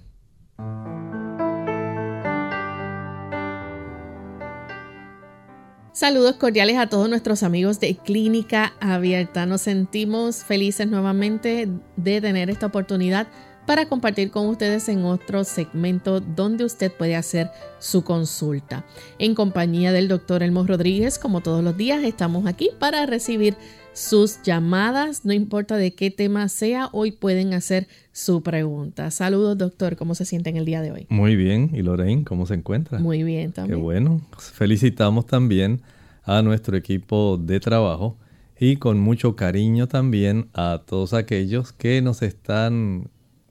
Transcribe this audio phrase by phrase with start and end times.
[5.98, 9.48] Saludos cordiales a todos nuestros amigos de Clínica Abierta.
[9.48, 13.26] Nos sentimos felices nuevamente de tener esta oportunidad
[13.66, 17.50] para compartir con ustedes en otro segmento donde usted puede hacer
[17.80, 18.86] su consulta.
[19.18, 23.58] En compañía del doctor Elmo Rodríguez, como todos los días, estamos aquí para recibir
[23.98, 29.10] sus llamadas, no importa de qué tema sea, hoy pueden hacer su pregunta.
[29.10, 31.08] Saludos, doctor, ¿cómo se siente en el día de hoy?
[31.10, 33.00] Muy bien, ¿y Lorraine, cómo se encuentra?
[33.00, 33.80] Muy bien también.
[33.80, 34.22] Qué bueno.
[34.38, 35.82] Felicitamos también
[36.24, 38.18] a nuestro equipo de trabajo
[38.60, 43.10] y con mucho cariño también a todos aquellos que nos están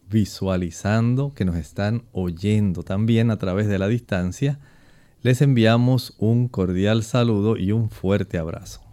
[0.08, 4.60] visualizando, que nos están oyendo también a través de la distancia.
[5.22, 8.85] Les enviamos un cordial saludo y un fuerte abrazo.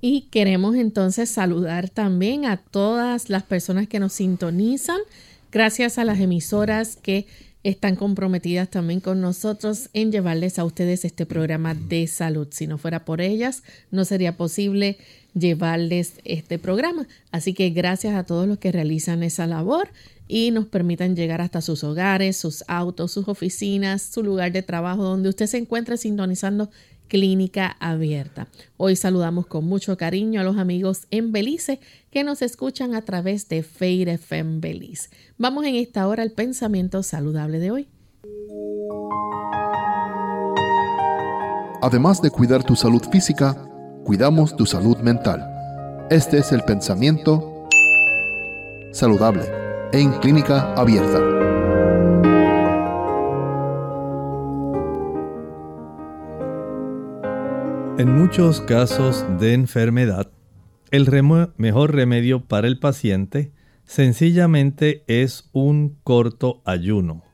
[0.00, 5.00] Y queremos entonces saludar también a todas las personas que nos sintonizan,
[5.50, 7.26] gracias a las emisoras que
[7.64, 12.46] están comprometidas también con nosotros en llevarles a ustedes este programa de salud.
[12.50, 14.96] Si no fuera por ellas, no sería posible
[15.34, 17.06] llevarles este programa.
[17.32, 19.88] Así que gracias a todos los que realizan esa labor
[20.28, 25.02] y nos permitan llegar hasta sus hogares, sus autos, sus oficinas, su lugar de trabajo,
[25.02, 26.70] donde usted se encuentre sintonizando
[27.08, 28.48] Clínica Abierta.
[28.76, 31.80] Hoy saludamos con mucho cariño a los amigos en Belice
[32.10, 35.08] que nos escuchan a través de Feire FM Belice.
[35.38, 37.88] Vamos en esta hora al pensamiento saludable de hoy.
[41.80, 43.56] Además de cuidar tu salud física,
[44.04, 45.44] cuidamos tu salud mental.
[46.10, 47.68] Este es el pensamiento
[48.92, 49.44] saludable
[49.92, 51.47] en Clínica Abierta.
[57.98, 60.30] En muchos casos de enfermedad,
[60.92, 61.08] el
[61.56, 63.50] mejor remedio para el paciente
[63.86, 67.24] sencillamente es un corto ayuno,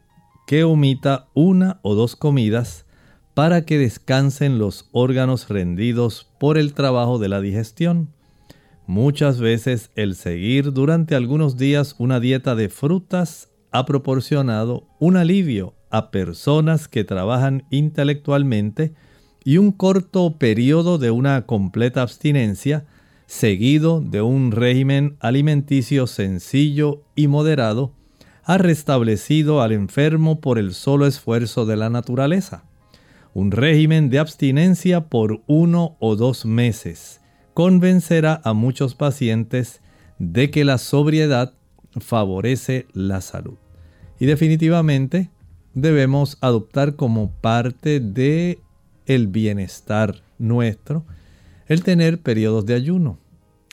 [0.47, 2.86] que omita una o dos comidas
[3.34, 8.08] para que descansen los órganos rendidos por el trabajo de la digestión.
[8.87, 15.75] Muchas veces el seguir durante algunos días una dieta de frutas ha proporcionado un alivio
[15.90, 18.94] a personas que trabajan intelectualmente
[19.44, 22.87] y un corto periodo de una completa abstinencia,
[23.26, 27.93] seguido de un régimen alimenticio sencillo y moderado,
[28.43, 32.64] ha restablecido al enfermo por el solo esfuerzo de la naturaleza.
[33.35, 37.20] Un régimen de abstinencia por uno o dos meses
[37.52, 39.81] convencerá a muchos pacientes
[40.19, 41.55] de que la sobriedad
[42.00, 43.56] favorece la salud.
[44.19, 45.31] Y definitivamente
[45.75, 48.61] debemos adoptar como parte de
[49.06, 51.05] el bienestar nuestro,
[51.67, 53.19] el tener periodos de ayuno.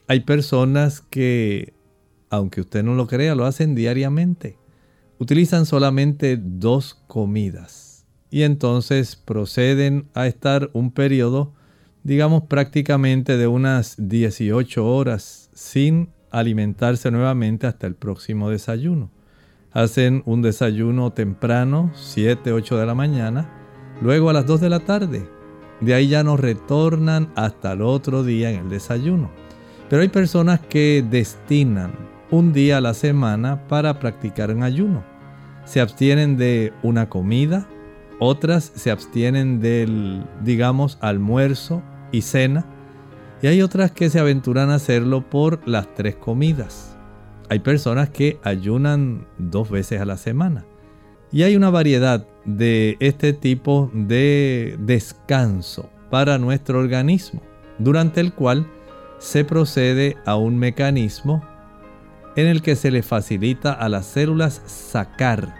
[0.07, 1.73] Hay personas que,
[2.29, 4.57] aunque usted no lo crea, lo hacen diariamente.
[5.19, 11.53] utilizan solamente dos comidas y entonces proceden a estar un periodo,
[12.03, 19.11] digamos prácticamente de unas 18 horas sin alimentarse nuevamente hasta el próximo desayuno.
[19.73, 23.60] Hacen un desayuno temprano, 7, 8 de la mañana,
[24.01, 25.29] luego a las 2 de la tarde.
[25.79, 29.31] De ahí ya no retornan hasta el otro día en el desayuno.
[29.89, 31.91] Pero hay personas que destinan
[32.29, 35.03] un día a la semana para practicar un ayuno.
[35.65, 37.67] Se abstienen de una comida,
[38.19, 41.81] otras se abstienen del, digamos, almuerzo
[42.11, 42.65] y cena,
[43.41, 46.95] y hay otras que se aventuran a hacerlo por las tres comidas.
[47.49, 50.65] Hay personas que ayunan dos veces a la semana.
[51.31, 57.41] Y hay una variedad de este tipo de descanso para nuestro organismo,
[57.79, 58.67] durante el cual
[59.19, 61.43] se procede a un mecanismo
[62.35, 65.55] en el que se le facilita a las células sacar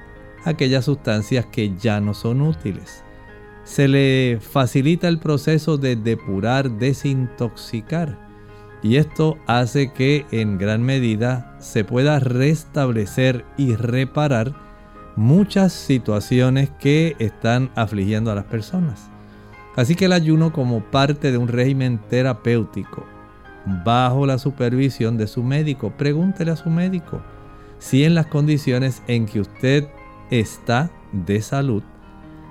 [0.46, 3.04] aquellas sustancias que ya no son útiles.
[3.64, 8.32] Se le facilita el proceso de depurar, desintoxicar
[8.84, 14.71] y esto hace que en gran medida se pueda restablecer y reparar
[15.22, 19.10] muchas situaciones que están afligiendo a las personas.
[19.76, 23.06] Así que el ayuno como parte de un régimen terapéutico,
[23.86, 27.22] bajo la supervisión de su médico, pregúntele a su médico
[27.78, 29.88] si en las condiciones en que usted
[30.32, 31.84] está de salud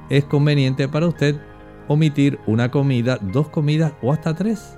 [0.09, 1.41] es conveniente para usted
[1.89, 4.77] omitir una comida, dos comidas o hasta tres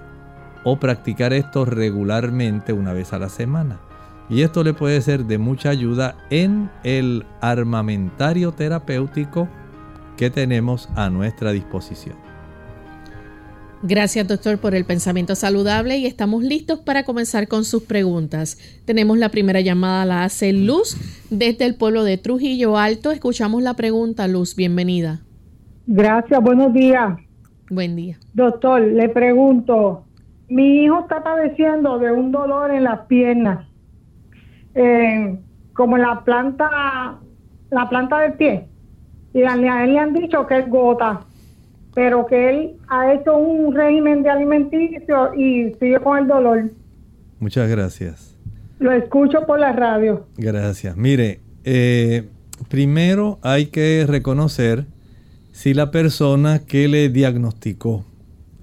[0.64, 3.80] o practicar esto regularmente una vez a la semana.
[4.28, 9.48] Y esto le puede ser de mucha ayuda en el armamentario terapéutico
[10.16, 12.16] que tenemos a nuestra disposición.
[13.84, 18.56] Gracias doctor por el pensamiento saludable y estamos listos para comenzar con sus preguntas.
[18.84, 20.96] Tenemos la primera llamada, la hace Luz
[21.30, 23.10] desde el pueblo de Trujillo Alto.
[23.10, 25.22] Escuchamos la pregunta, Luz, bienvenida.
[25.88, 27.18] Gracias, buenos días.
[27.70, 28.18] Buen día.
[28.34, 30.04] Doctor, le pregunto,
[30.48, 33.66] mi hijo está padeciendo de un dolor en las piernas,
[34.74, 35.38] eh,
[35.72, 37.18] como en la planta,
[37.70, 38.66] la planta del pie.
[39.34, 39.54] Y a
[39.84, 41.20] él le han dicho que es gota,
[41.94, 46.70] pero que él ha hecho un régimen de alimenticio y sigue con el dolor.
[47.38, 48.36] Muchas gracias.
[48.78, 50.26] Lo escucho por la radio.
[50.36, 50.96] Gracias.
[50.96, 52.28] Mire, eh,
[52.68, 54.86] primero hay que reconocer
[55.52, 58.04] si la persona que le diagnosticó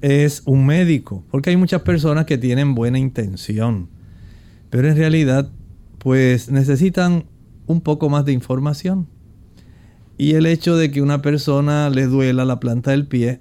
[0.02, 3.90] es un médico, porque hay muchas personas que tienen buena intención,
[4.70, 5.50] pero en realidad
[6.00, 7.26] pues necesitan
[7.68, 9.08] un poco más de información.
[10.18, 13.40] Y el hecho de que una persona le duela la planta del pie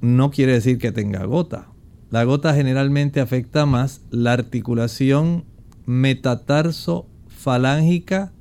[0.00, 1.68] no quiere decir que tenga gota.
[2.10, 5.44] La gota generalmente afecta más la articulación
[5.84, 8.32] metatarso falángica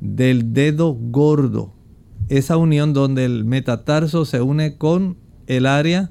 [0.00, 1.74] del dedo gordo.
[2.28, 6.10] Esa unión donde el metatarso se une con el área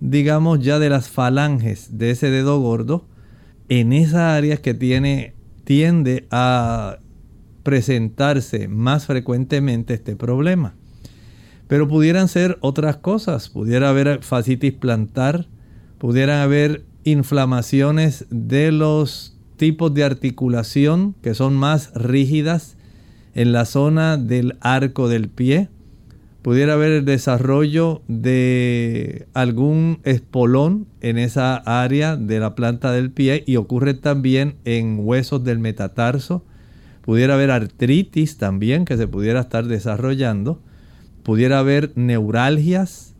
[0.00, 3.06] digamos ya de las falanges de ese dedo gordo,
[3.68, 5.34] en esas áreas que tiene,
[5.70, 6.98] tiende a
[7.62, 10.74] presentarse más frecuentemente este problema.
[11.68, 15.46] Pero pudieran ser otras cosas, pudiera haber fascitis plantar,
[15.98, 22.76] pudieran haber inflamaciones de los tipos de articulación que son más rígidas
[23.36, 25.68] en la zona del arco del pie,
[26.42, 33.44] pudiera haber el desarrollo de algún espolón en esa área de la planta del pie
[33.46, 36.44] y ocurre también en huesos del metatarso.
[37.02, 40.62] Pudiera haber artritis también que se pudiera estar desarrollando.
[41.22, 43.14] Pudiera haber neuralgias.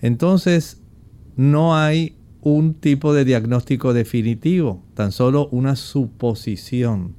[0.00, 0.82] Entonces,
[1.36, 7.16] no hay un tipo de diagnóstico definitivo, tan solo una suposición.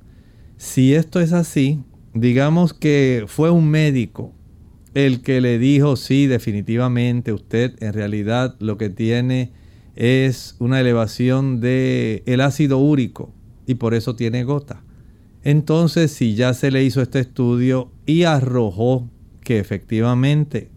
[0.57, 1.81] Si esto es así,
[2.13, 4.34] digamos que fue un médico
[4.95, 9.51] el que le dijo, sí, definitivamente usted en realidad lo que tiene
[9.95, 13.33] es una elevación de el ácido úrico
[13.67, 14.83] y por eso tiene gota.
[15.43, 19.09] Entonces, si ya se le hizo este estudio y arrojó
[19.41, 20.69] que efectivamente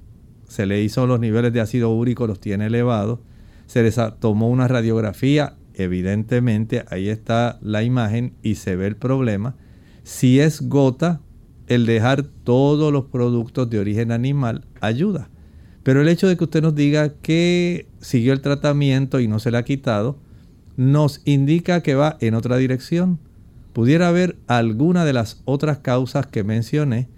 [0.49, 3.21] se le hizo los niveles de ácido úrico, los tiene elevados,
[3.67, 9.55] se les tomó una radiografía, evidentemente ahí está la imagen y se ve el problema.
[10.03, 11.21] Si es gota,
[11.69, 15.29] el dejar todos los productos de origen animal ayuda.
[15.83, 19.51] Pero el hecho de que usted nos diga que siguió el tratamiento y no se
[19.51, 20.19] le ha quitado,
[20.77, 23.19] nos indica que va en otra dirección.
[23.73, 27.09] Pudiera haber alguna de las otras causas que mencioné.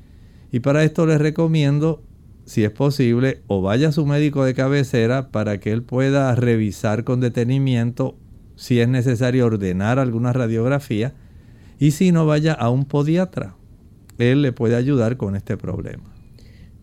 [0.52, 2.02] Y para esto les recomiendo,
[2.44, 7.04] si es posible, o vaya a su médico de cabecera para que él pueda revisar
[7.04, 8.16] con detenimiento
[8.56, 11.14] si es necesario ordenar alguna radiografía.
[11.78, 13.56] Y si no, vaya a un podiatra
[14.22, 16.04] él le puede ayudar con este problema.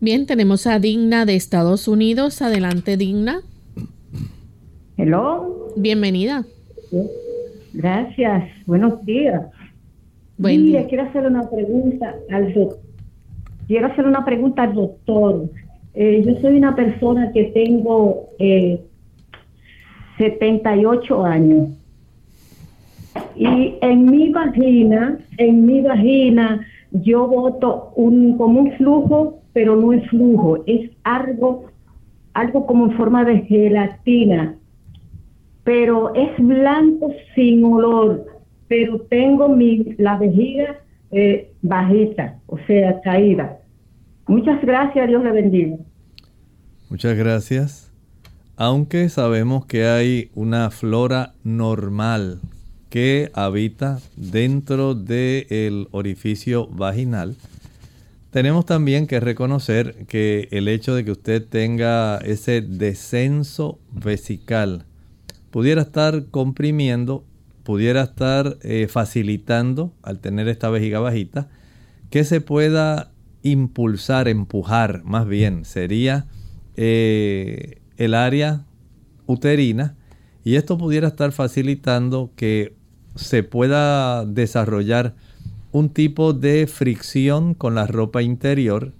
[0.00, 2.40] Bien, tenemos a Digna de Estados Unidos.
[2.40, 3.40] Adelante, Digna.
[4.96, 5.72] Hello.
[5.76, 6.44] Bienvenida.
[7.72, 8.44] Gracias.
[8.66, 9.42] Buenos días.
[10.36, 10.86] Buen día.
[10.86, 12.78] quiero hacer una pregunta al doctor.
[13.66, 15.50] Quiero hacer una pregunta al doctor.
[15.94, 18.80] Eh, yo soy una persona que tengo eh,
[20.16, 21.68] 78 años.
[23.34, 29.92] Y en mi vagina, en mi vagina, yo boto un, como un flujo, pero no
[29.92, 31.66] es flujo, es algo,
[32.34, 34.56] algo como en forma de gelatina,
[35.64, 38.26] pero es blanco sin olor,
[38.68, 40.78] pero tengo mi, la vejiga
[41.10, 43.58] eh, bajita, o sea, caída.
[44.26, 45.76] Muchas gracias, Dios le bendiga.
[46.90, 47.92] Muchas gracias.
[48.56, 52.40] Aunque sabemos que hay una flora normal
[52.90, 57.36] que habita dentro del orificio vaginal,
[58.30, 64.84] tenemos también que reconocer que el hecho de que usted tenga ese descenso vesical
[65.50, 67.24] pudiera estar comprimiendo,
[67.62, 71.48] pudiera estar eh, facilitando al tener esta vejiga bajita,
[72.10, 76.26] que se pueda impulsar, empujar, más bien, sería
[76.76, 78.66] eh, el área
[79.26, 79.96] uterina
[80.44, 82.77] y esto pudiera estar facilitando que
[83.18, 85.14] se pueda desarrollar
[85.72, 88.92] un tipo de fricción con la ropa interior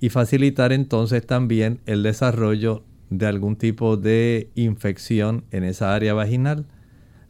[0.00, 6.66] y facilitar entonces también el desarrollo de algún tipo de infección en esa área vaginal.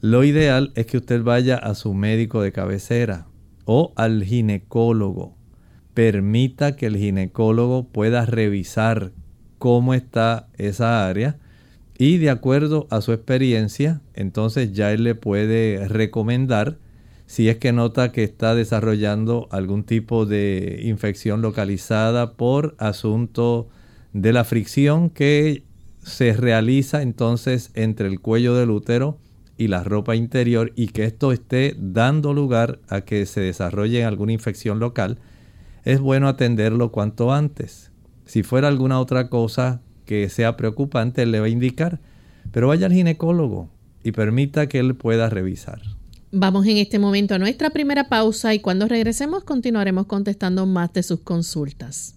[0.00, 3.26] Lo ideal es que usted vaya a su médico de cabecera
[3.64, 5.36] o al ginecólogo.
[5.94, 9.12] Permita que el ginecólogo pueda revisar
[9.58, 11.38] cómo está esa área
[12.00, 16.78] y de acuerdo a su experiencia, entonces ya él le puede recomendar
[17.26, 23.68] si es que nota que está desarrollando algún tipo de infección localizada por asunto
[24.14, 25.64] de la fricción que
[26.02, 29.18] se realiza entonces entre el cuello del útero
[29.58, 34.32] y la ropa interior y que esto esté dando lugar a que se desarrolle alguna
[34.32, 35.18] infección local,
[35.84, 37.92] es bueno atenderlo cuanto antes.
[38.24, 42.00] Si fuera alguna otra cosa que sea preocupante, él le va a indicar.
[42.50, 43.68] Pero vaya al ginecólogo
[44.02, 45.80] y permita que él pueda revisar.
[46.32, 51.04] Vamos en este momento a nuestra primera pausa y cuando regresemos continuaremos contestando más de
[51.04, 52.16] sus consultas.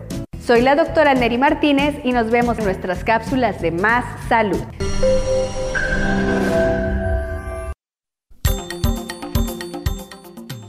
[0.45, 4.59] Soy la doctora Neri Martínez y nos vemos en nuestras cápsulas de Más Salud.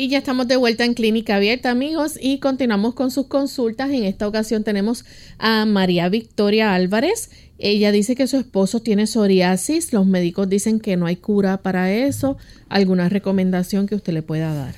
[0.00, 3.90] Y ya estamos de vuelta en Clínica Abierta, amigos, y continuamos con sus consultas.
[3.90, 5.04] En esta ocasión tenemos
[5.36, 7.30] a María Victoria Álvarez.
[7.58, 9.92] Ella dice que su esposo tiene psoriasis.
[9.92, 12.38] Los médicos dicen que no hay cura para eso.
[12.70, 14.74] ¿Alguna recomendación que usted le pueda dar?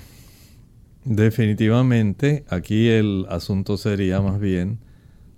[1.05, 4.81] Definitivamente, aquí el asunto sería más bien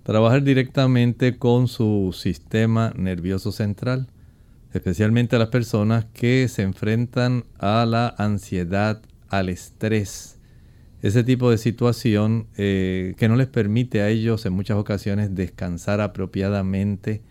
[0.01, 4.07] trabajar directamente con su sistema nervioso central,
[4.73, 10.39] especialmente a las personas que se enfrentan a la ansiedad, al estrés,
[11.01, 16.01] ese tipo de situación eh, que no les permite a ellos en muchas ocasiones descansar
[16.01, 17.21] apropiadamente,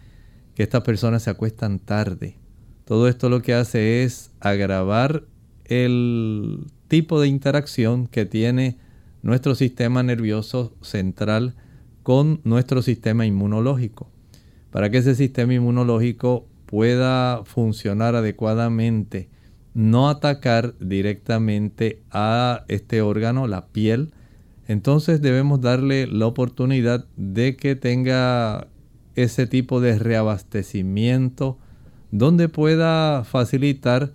[0.55, 2.37] que estas personas se acuestan tarde.
[2.85, 5.25] Todo esto lo que hace es agravar
[5.65, 8.79] el tipo de interacción que tiene
[9.23, 11.55] nuestro sistema nervioso central
[12.03, 14.11] con nuestro sistema inmunológico.
[14.71, 19.29] Para que ese sistema inmunológico pueda funcionar adecuadamente,
[19.75, 24.13] no atacar directamente a este órgano, la piel,
[24.67, 28.69] entonces debemos darle la oportunidad de que tenga
[29.15, 31.59] ese tipo de reabastecimiento
[32.11, 34.13] donde pueda facilitar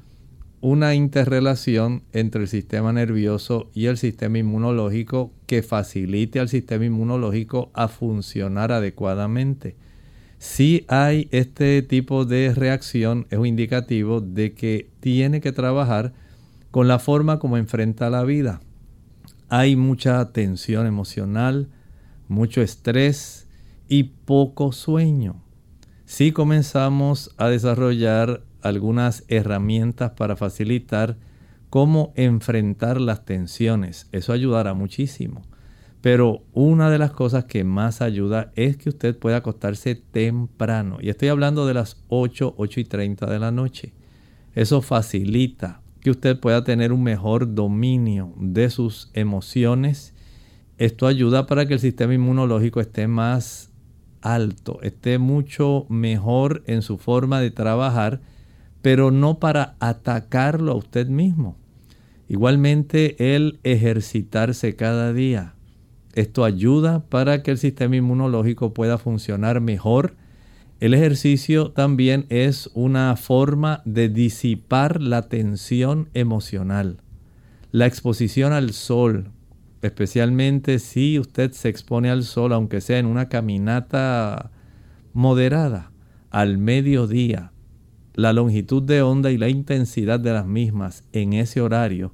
[0.62, 7.70] una interrelación entre el sistema nervioso y el sistema inmunológico que facilite al sistema inmunológico
[7.74, 9.76] a funcionar adecuadamente.
[10.40, 16.14] Si hay este tipo de reacción, es un indicativo de que tiene que trabajar
[16.72, 18.62] con la forma como enfrenta la vida.
[19.50, 21.68] Hay mucha tensión emocional,
[22.30, 23.50] mucho estrés
[23.90, 25.44] y poco sueño.
[26.06, 31.18] Si comenzamos a desarrollar algunas herramientas para facilitar
[31.70, 34.08] cómo enfrentar las tensiones.
[34.14, 35.42] Eso ayudará muchísimo.
[36.02, 40.98] Pero una de las cosas que más ayuda es que usted pueda acostarse temprano.
[41.02, 43.94] Y estoy hablando de las 8, 8 y 30 de la noche.
[44.56, 50.14] Eso facilita que usted pueda tener un mejor dominio de sus emociones.
[50.78, 53.72] Esto ayuda para que el sistema inmunológico esté más
[54.22, 58.22] alto, esté mucho mejor en su forma de trabajar
[58.82, 61.58] pero no para atacarlo a usted mismo.
[62.28, 65.56] Igualmente el ejercitarse cada día.
[66.20, 70.18] Esto ayuda para que el sistema inmunológico pueda funcionar mejor.
[70.82, 76.98] El ejercicio también es una forma de disipar la tensión emocional.
[77.72, 79.32] La exposición al sol,
[79.82, 84.52] especialmente si usted se expone al sol, aunque sea en una caminata
[85.14, 85.94] moderada,
[86.32, 87.54] al mediodía,
[88.14, 92.14] la longitud de onda y la intensidad de las mismas en ese horario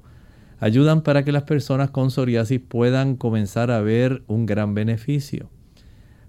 [0.58, 5.50] ayudan para que las personas con psoriasis puedan comenzar a ver un gran beneficio.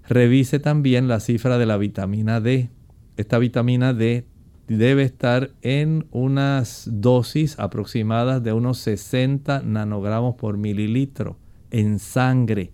[0.08, 2.70] Revise también la cifra de la vitamina D.
[3.16, 4.26] Esta vitamina D
[4.68, 11.38] debe estar en unas dosis aproximadas de unos 60 nanogramos por mililitro
[11.70, 12.72] en sangre.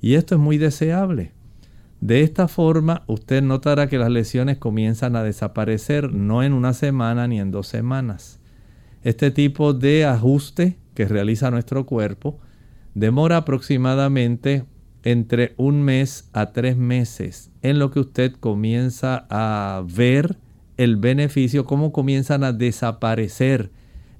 [0.00, 1.32] Y esto es muy deseable.
[2.00, 7.26] De esta forma, usted notará que las lesiones comienzan a desaparecer no en una semana
[7.26, 8.40] ni en dos semanas.
[9.02, 12.38] Este tipo de ajuste que realiza nuestro cuerpo
[12.94, 14.64] demora aproximadamente
[15.02, 20.38] entre un mes a tres meses en lo que usted comienza a ver
[20.76, 23.70] el beneficio, cómo comienzan a desaparecer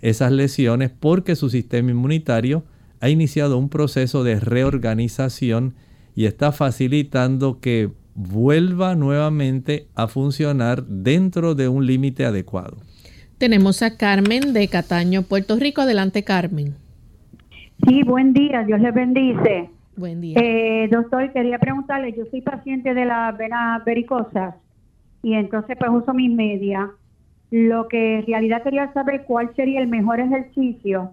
[0.02, 2.64] esas lesiones porque su sistema inmunitario
[3.00, 5.74] ha iniciado un proceso de reorganización
[6.14, 12.76] y está facilitando que vuelva nuevamente a funcionar dentro de un límite adecuado.
[13.44, 15.82] Tenemos a Carmen de Cataño, Puerto Rico.
[15.82, 16.72] Adelante, Carmen.
[17.86, 19.68] Sí, buen día, Dios les bendice.
[19.98, 20.38] Buen día.
[20.40, 24.54] Eh, doctor, quería preguntarle, yo soy paciente de las venas vericosas
[25.22, 26.88] y entonces pues uso mis medias.
[27.50, 31.10] Lo que en realidad quería saber cuál sería el mejor ejercicio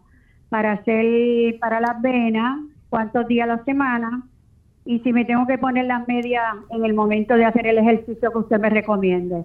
[0.48, 4.24] para hacer para las venas, cuántos días a la semana
[4.86, 8.32] y si me tengo que poner las medias en el momento de hacer el ejercicio
[8.32, 9.44] que usted me recomiende.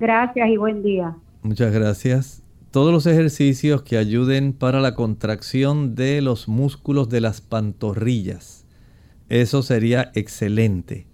[0.00, 1.14] Gracias y buen día.
[1.48, 2.42] Muchas gracias.
[2.72, 8.66] Todos los ejercicios que ayuden para la contracción de los músculos de las pantorrillas.
[9.30, 11.06] Eso sería excelente.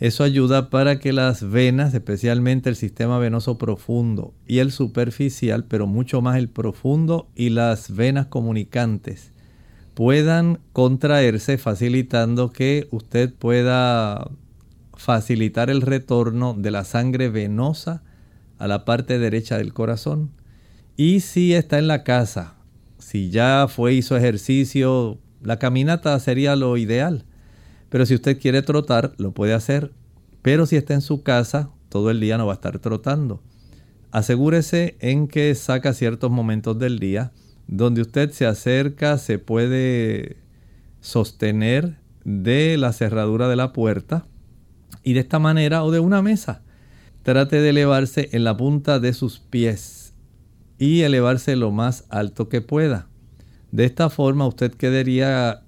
[0.00, 5.86] Eso ayuda para que las venas, especialmente el sistema venoso profundo y el superficial, pero
[5.86, 9.32] mucho más el profundo y las venas comunicantes,
[9.92, 14.30] puedan contraerse facilitando que usted pueda
[14.96, 18.02] facilitar el retorno de la sangre venosa
[18.58, 20.30] a la parte derecha del corazón.
[20.96, 22.54] Y si está en la casa,
[22.98, 27.24] si ya fue, hizo ejercicio, la caminata sería lo ideal.
[27.88, 29.92] Pero si usted quiere trotar, lo puede hacer.
[30.42, 33.42] Pero si está en su casa, todo el día no va a estar trotando.
[34.10, 37.32] Asegúrese en que saca ciertos momentos del día
[37.66, 40.36] donde usted se acerca, se puede
[41.00, 44.26] sostener de la cerradura de la puerta
[45.02, 46.62] y de esta manera o de una mesa.
[47.24, 50.12] Trate de elevarse en la punta de sus pies
[50.78, 53.08] y elevarse lo más alto que pueda.
[53.72, 55.62] De esta forma usted quedaría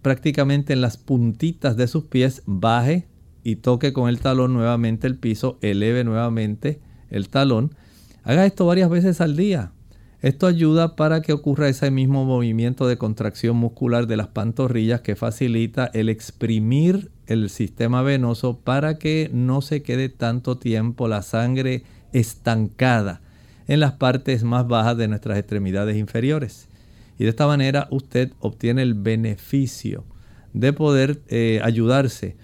[0.00, 3.08] prácticamente en las puntitas de sus pies, baje
[3.42, 7.74] y toque con el talón nuevamente el piso, eleve nuevamente el talón.
[8.22, 9.72] Haga esto varias veces al día.
[10.20, 15.16] Esto ayuda para que ocurra ese mismo movimiento de contracción muscular de las pantorrillas que
[15.16, 21.84] facilita el exprimir el sistema venoso para que no se quede tanto tiempo la sangre
[22.12, 23.20] estancada
[23.66, 26.68] en las partes más bajas de nuestras extremidades inferiores.
[27.18, 30.04] Y de esta manera usted obtiene el beneficio
[30.52, 32.36] de poder eh, ayudarse.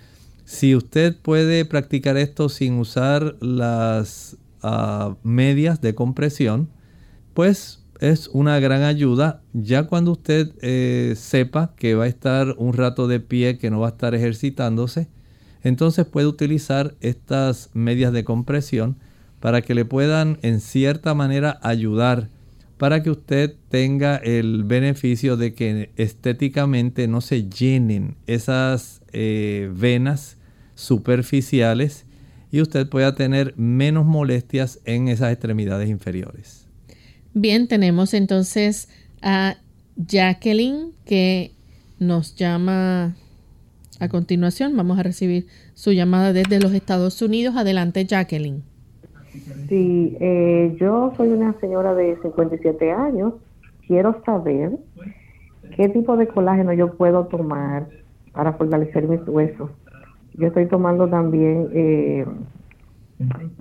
[0.44, 6.70] Si usted puede practicar esto sin usar las ah, medias de compresión,
[7.34, 12.72] pues es una gran ayuda ya cuando usted eh, sepa que va a estar un
[12.72, 15.08] rato de pie, que no va a estar ejercitándose.
[15.62, 18.96] Entonces puede utilizar estas medias de compresión
[19.40, 22.28] para que le puedan en cierta manera ayudar
[22.78, 30.36] para que usted tenga el beneficio de que estéticamente no se llenen esas eh, venas
[30.76, 32.06] superficiales
[32.52, 36.67] y usted pueda tener menos molestias en esas extremidades inferiores.
[37.40, 38.88] Bien, tenemos entonces
[39.22, 39.54] a
[39.96, 41.52] Jacqueline que
[42.00, 43.14] nos llama
[44.00, 44.76] a continuación.
[44.76, 47.54] Vamos a recibir su llamada desde los Estados Unidos.
[47.56, 48.64] Adelante, Jacqueline.
[49.68, 53.34] Sí, eh, yo soy una señora de 57 años.
[53.86, 54.72] Quiero saber
[55.76, 57.86] qué tipo de colágeno yo puedo tomar
[58.32, 59.70] para fortalecer mis huesos.
[60.34, 62.26] Yo estoy tomando también, eh,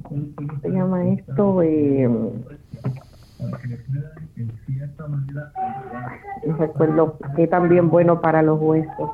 [0.01, 1.61] ¿cómo se llama esto?
[1.61, 2.09] Eh,
[6.45, 9.11] no recuerdo que también bueno para los huesos.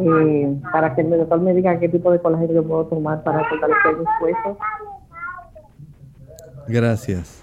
[0.00, 3.40] Eh, para que el doctor me diga qué tipo de colágeno yo puedo tomar para
[3.48, 4.58] fortalecer mis huesos.
[6.68, 7.42] Gracias.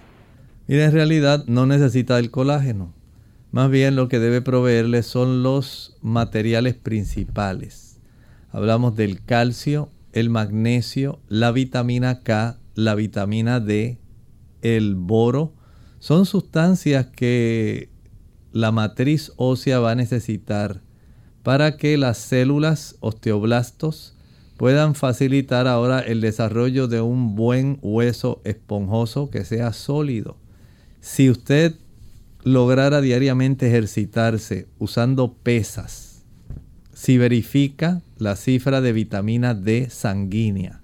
[0.67, 2.93] Mira, en realidad no necesita el colágeno.
[3.51, 7.99] Más bien lo que debe proveerle son los materiales principales.
[8.51, 13.97] Hablamos del calcio, el magnesio, la vitamina K, la vitamina D,
[14.65, 15.53] el boro,
[15.99, 17.89] son sustancias que
[18.51, 20.81] la matriz ósea va a necesitar
[21.43, 24.15] para que las células osteoblastos
[24.57, 30.37] puedan facilitar ahora el desarrollo de un buen hueso esponjoso que sea sólido.
[31.01, 31.75] Si usted
[32.43, 36.23] lograra diariamente ejercitarse usando pesas,
[36.93, 40.81] si verifica la cifra de vitamina D sanguínea,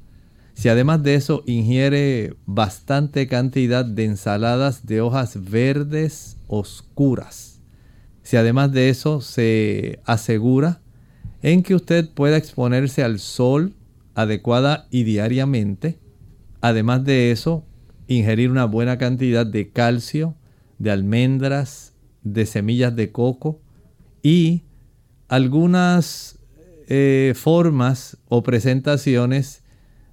[0.62, 7.64] si además de eso ingiere bastante cantidad de ensaladas de hojas verdes oscuras,
[8.22, 10.80] si además de eso se asegura
[11.42, 13.74] en que usted pueda exponerse al sol
[14.14, 15.98] adecuada y diariamente,
[16.62, 17.66] además de eso,
[18.06, 20.36] ingerir una buena cantidad de calcio,
[20.78, 23.60] de almendras, de semillas de coco
[24.22, 24.62] y
[25.28, 26.38] algunas
[26.88, 29.61] eh, formas o presentaciones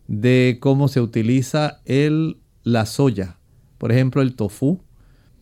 [0.08, 3.36] de cómo se utiliza el, la soya.
[3.78, 4.80] Por ejemplo, el tofu,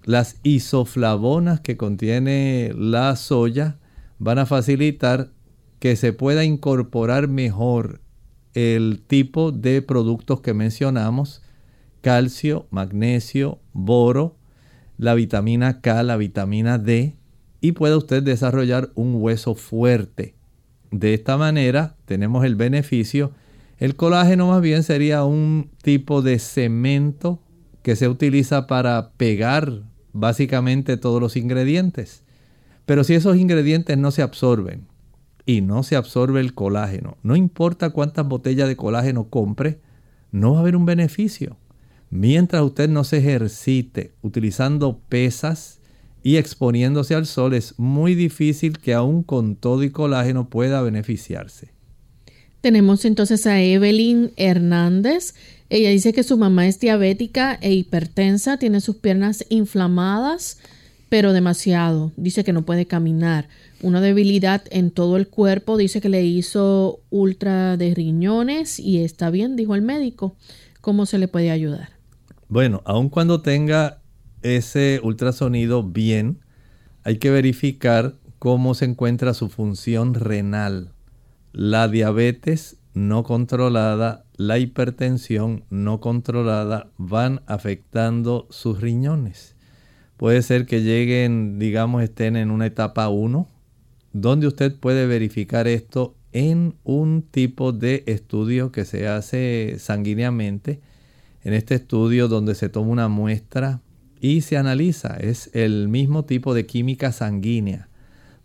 [0.04, 3.78] las isoflavonas que contiene la soya
[4.18, 5.30] van a facilitar
[5.78, 8.00] que se pueda incorporar mejor
[8.54, 11.42] el tipo de productos que mencionamos,
[12.00, 14.36] calcio, magnesio, boro,
[14.96, 17.16] la vitamina K, la vitamina D,
[17.60, 20.34] y pueda usted desarrollar un hueso fuerte.
[20.90, 23.32] De esta manera tenemos el beneficio.
[23.78, 27.42] El colágeno más bien sería un tipo de cemento
[27.82, 29.82] que se utiliza para pegar
[30.14, 32.22] básicamente todos los ingredientes.
[32.86, 34.86] Pero si esos ingredientes no se absorben
[35.44, 39.80] y no se absorbe el colágeno, no importa cuántas botellas de colágeno compre,
[40.32, 41.58] no va a haber un beneficio.
[42.08, 45.80] Mientras usted no se ejercite utilizando pesas
[46.22, 51.75] y exponiéndose al sol, es muy difícil que aún con todo y colágeno pueda beneficiarse.
[52.66, 55.36] Tenemos entonces a Evelyn Hernández.
[55.70, 60.58] Ella dice que su mamá es diabética e hipertensa, tiene sus piernas inflamadas,
[61.08, 62.10] pero demasiado.
[62.16, 63.46] Dice que no puede caminar.
[63.82, 65.76] Una debilidad en todo el cuerpo.
[65.76, 70.34] Dice que le hizo ultra de riñones y está bien, dijo el médico.
[70.80, 71.90] ¿Cómo se le puede ayudar?
[72.48, 74.02] Bueno, aun cuando tenga
[74.42, 76.40] ese ultrasonido bien,
[77.04, 80.95] hay que verificar cómo se encuentra su función renal.
[81.58, 89.56] La diabetes no controlada, la hipertensión no controlada van afectando sus riñones.
[90.18, 93.48] Puede ser que lleguen, digamos, estén en una etapa 1,
[94.12, 100.82] donde usted puede verificar esto en un tipo de estudio que se hace sanguíneamente
[101.42, 103.80] en este estudio donde se toma una muestra
[104.20, 105.16] y se analiza.
[105.16, 107.88] Es el mismo tipo de química sanguínea,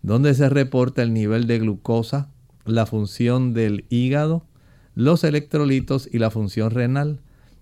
[0.01, 2.29] donde se reporta el nivel de glucosa,
[2.65, 4.45] la función del hígado,
[4.95, 7.19] los electrolitos y la función renal.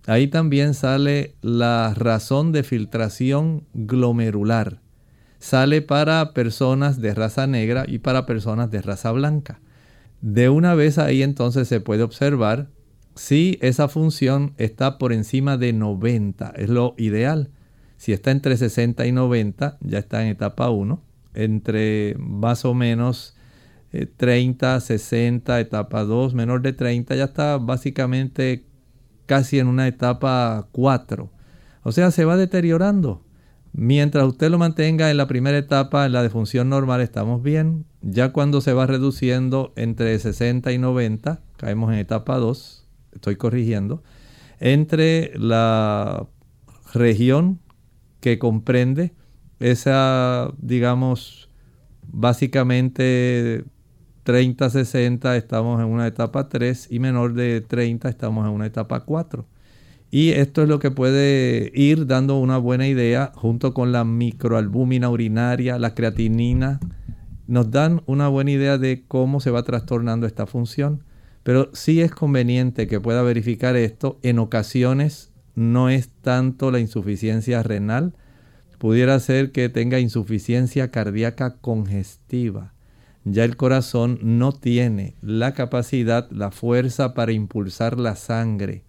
[0.08, 4.82] Ahí también sale la razón de filtración glomerular.
[5.40, 9.62] Sale para personas de raza negra y para personas de raza blanca.
[10.22, 12.70] De una vez ahí entonces se puede observar
[13.16, 17.50] si esa función está por encima de 90, es lo ideal.
[17.98, 21.02] Si está entre 60 y 90, ya está en etapa 1.
[21.34, 23.36] Entre más o menos
[23.91, 28.65] 30, eh, 60, etapa 2, menor de 30, ya está básicamente
[29.25, 31.32] casi en una etapa 4.
[31.84, 33.23] O sea, se va deteriorando.
[33.71, 37.86] Mientras usted lo mantenga en la primera etapa, en la de función normal, estamos bien.
[38.02, 42.80] Ya cuando se va reduciendo entre 60 y 90, caemos en etapa 2
[43.13, 44.04] estoy corrigiendo,
[44.60, 46.28] entre la
[46.93, 47.60] región
[48.19, 49.13] que comprende
[49.60, 51.49] esa, digamos,
[52.08, 53.65] básicamente
[54.30, 59.48] 30-60 estamos en una etapa 3 y menor de 30 estamos en una etapa 4.
[60.12, 65.10] Y esto es lo que puede ir dando una buena idea junto con la microalbúmina
[65.10, 66.80] urinaria, la creatinina,
[67.48, 71.04] nos dan una buena idea de cómo se va trastornando esta función.
[71.42, 74.20] Pero sí es conveniente que pueda verificar esto.
[74.22, 78.13] En ocasiones no es tanto la insuficiencia renal,
[78.78, 82.74] pudiera ser que tenga insuficiencia cardíaca congestiva.
[83.32, 88.84] Ya el corazón no tiene la capacidad, la fuerza para impulsar la sangre,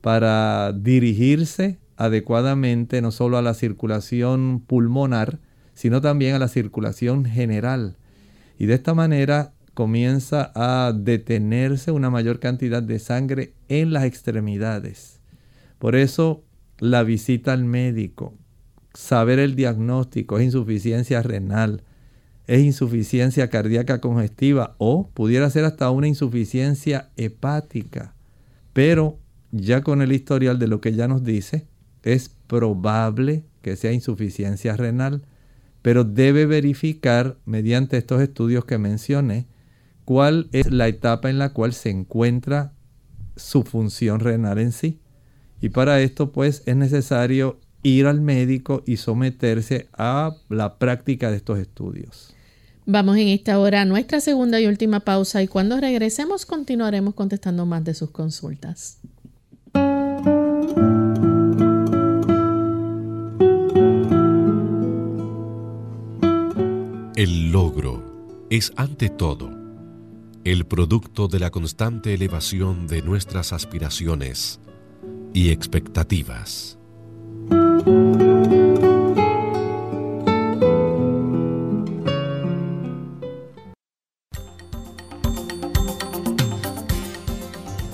[0.00, 5.38] para dirigirse adecuadamente no solo a la circulación pulmonar,
[5.74, 7.96] sino también a la circulación general.
[8.58, 15.20] Y de esta manera comienza a detenerse una mayor cantidad de sangre en las extremidades.
[15.78, 16.44] Por eso
[16.78, 18.34] la visita al médico,
[18.94, 21.82] saber el diagnóstico, es insuficiencia renal,
[22.46, 28.14] es insuficiencia cardíaca congestiva o pudiera ser hasta una insuficiencia hepática.
[28.72, 29.18] Pero
[29.50, 31.66] ya con el historial de lo que ya nos dice,
[32.02, 35.22] es probable que sea insuficiencia renal,
[35.82, 39.46] pero debe verificar mediante estos estudios que mencioné
[40.04, 42.72] cuál es la etapa en la cual se encuentra
[43.34, 45.00] su función renal en sí.
[45.60, 51.38] Y para esto pues es necesario ir al médico y someterse a la práctica de
[51.38, 52.35] estos estudios.
[52.88, 57.66] Vamos en esta hora a nuestra segunda y última pausa y cuando regresemos continuaremos contestando
[57.66, 58.98] más de sus consultas.
[67.16, 69.50] El logro es ante todo
[70.44, 74.60] el producto de la constante elevación de nuestras aspiraciones
[75.34, 76.78] y expectativas.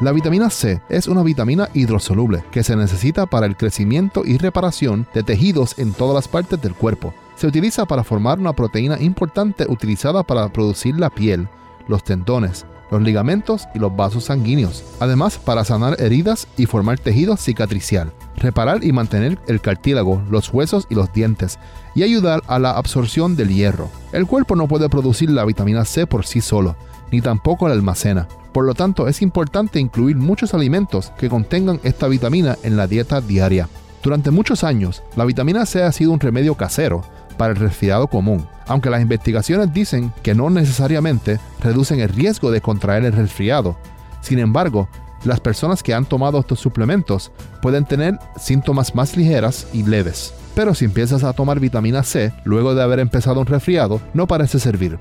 [0.00, 5.08] La vitamina C es una vitamina hidrosoluble que se necesita para el crecimiento y reparación
[5.12, 7.12] de tejidos en todas las partes del cuerpo.
[7.34, 11.48] Se utiliza para formar una proteína importante utilizada para producir la piel,
[11.88, 14.84] los tendones, los ligamentos y los vasos sanguíneos.
[15.00, 20.86] Además, para sanar heridas y formar tejido cicatricial, reparar y mantener el cartílago, los huesos
[20.88, 21.58] y los dientes,
[21.96, 23.90] y ayudar a la absorción del hierro.
[24.12, 26.76] El cuerpo no puede producir la vitamina C por sí solo,
[27.10, 28.28] ni tampoco la almacena.
[28.58, 33.20] Por lo tanto, es importante incluir muchos alimentos que contengan esta vitamina en la dieta
[33.20, 33.68] diaria.
[34.02, 37.04] Durante muchos años, la vitamina C ha sido un remedio casero
[37.36, 42.60] para el resfriado común, aunque las investigaciones dicen que no necesariamente reducen el riesgo de
[42.60, 43.76] contraer el resfriado.
[44.22, 44.88] Sin embargo,
[45.22, 47.30] las personas que han tomado estos suplementos
[47.62, 50.34] pueden tener síntomas más ligeras y leves.
[50.56, 54.58] Pero si empiezas a tomar vitamina C luego de haber empezado un resfriado, no parece
[54.58, 54.98] servir.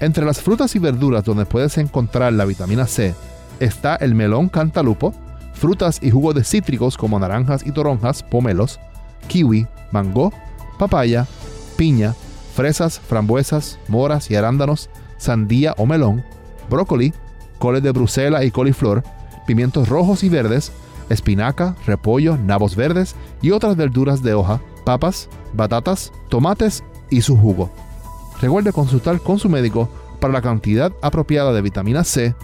[0.00, 3.14] Entre las frutas y verduras donde puedes encontrar la vitamina C
[3.60, 5.14] está el melón cantalupo,
[5.54, 8.78] frutas y jugos de cítricos como naranjas y toronjas, pomelos,
[9.28, 10.32] kiwi, mango,
[10.78, 11.26] papaya,
[11.76, 12.14] piña,
[12.54, 16.22] fresas, frambuesas, moras y arándanos, sandía o melón,
[16.68, 17.14] brócoli,
[17.58, 19.02] coles de Bruselas y coliflor,
[19.46, 20.72] pimientos rojos y verdes,
[21.08, 27.70] espinaca, repollo, nabos verdes y otras verduras de hoja, papas, batatas, tomates y su jugo.
[28.40, 29.88] Recuerde consultar con su médico
[30.20, 32.34] para la cantidad apropiada de vitamina C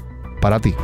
[0.40, 0.74] para ti.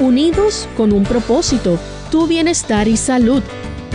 [0.00, 1.78] Unidos con un propósito,
[2.10, 3.44] tu bienestar y salud.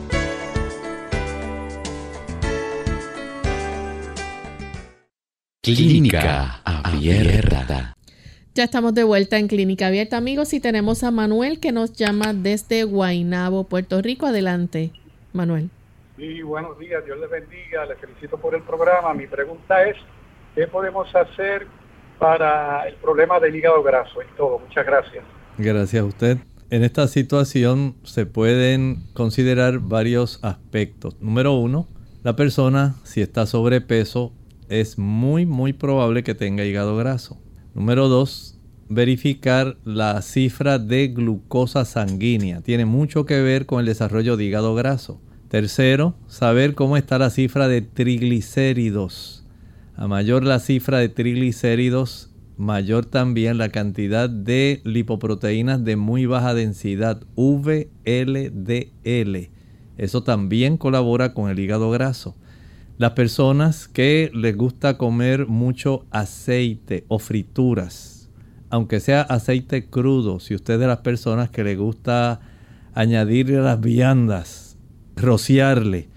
[5.62, 7.96] Clínica Abierta.
[8.54, 12.32] Ya estamos de vuelta en Clínica Abierta, amigos, y tenemos a Manuel que nos llama
[12.32, 14.26] desde Guaynabo, Puerto Rico.
[14.26, 14.92] Adelante.
[15.32, 15.70] Manuel.
[16.16, 19.14] Sí, buenos días, Dios les bendiga, les felicito por el programa.
[19.14, 19.96] Mi pregunta es,
[20.54, 21.66] ¿qué podemos hacer
[22.18, 24.20] para el problema del hígado graso?
[24.22, 25.24] Y todo, muchas gracias.
[25.56, 26.38] Gracias a usted.
[26.70, 31.16] En esta situación se pueden considerar varios aspectos.
[31.20, 31.86] Número uno,
[32.24, 34.32] la persona, si está sobrepeso,
[34.68, 37.38] es muy, muy probable que tenga hígado graso.
[37.74, 38.57] Número dos,
[38.88, 42.60] verificar la cifra de glucosa sanguínea.
[42.62, 45.20] Tiene mucho que ver con el desarrollo de hígado graso.
[45.48, 49.44] Tercero, saber cómo está la cifra de triglicéridos.
[49.96, 56.54] A mayor la cifra de triglicéridos, mayor también la cantidad de lipoproteínas de muy baja
[56.54, 57.88] densidad, VLDL.
[59.96, 62.36] Eso también colabora con el hígado graso.
[62.98, 68.17] Las personas que les gusta comer mucho aceite o frituras,
[68.70, 72.40] aunque sea aceite crudo, si usted es de las personas que le gusta
[72.94, 74.76] añadirle las viandas,
[75.16, 76.08] rociarle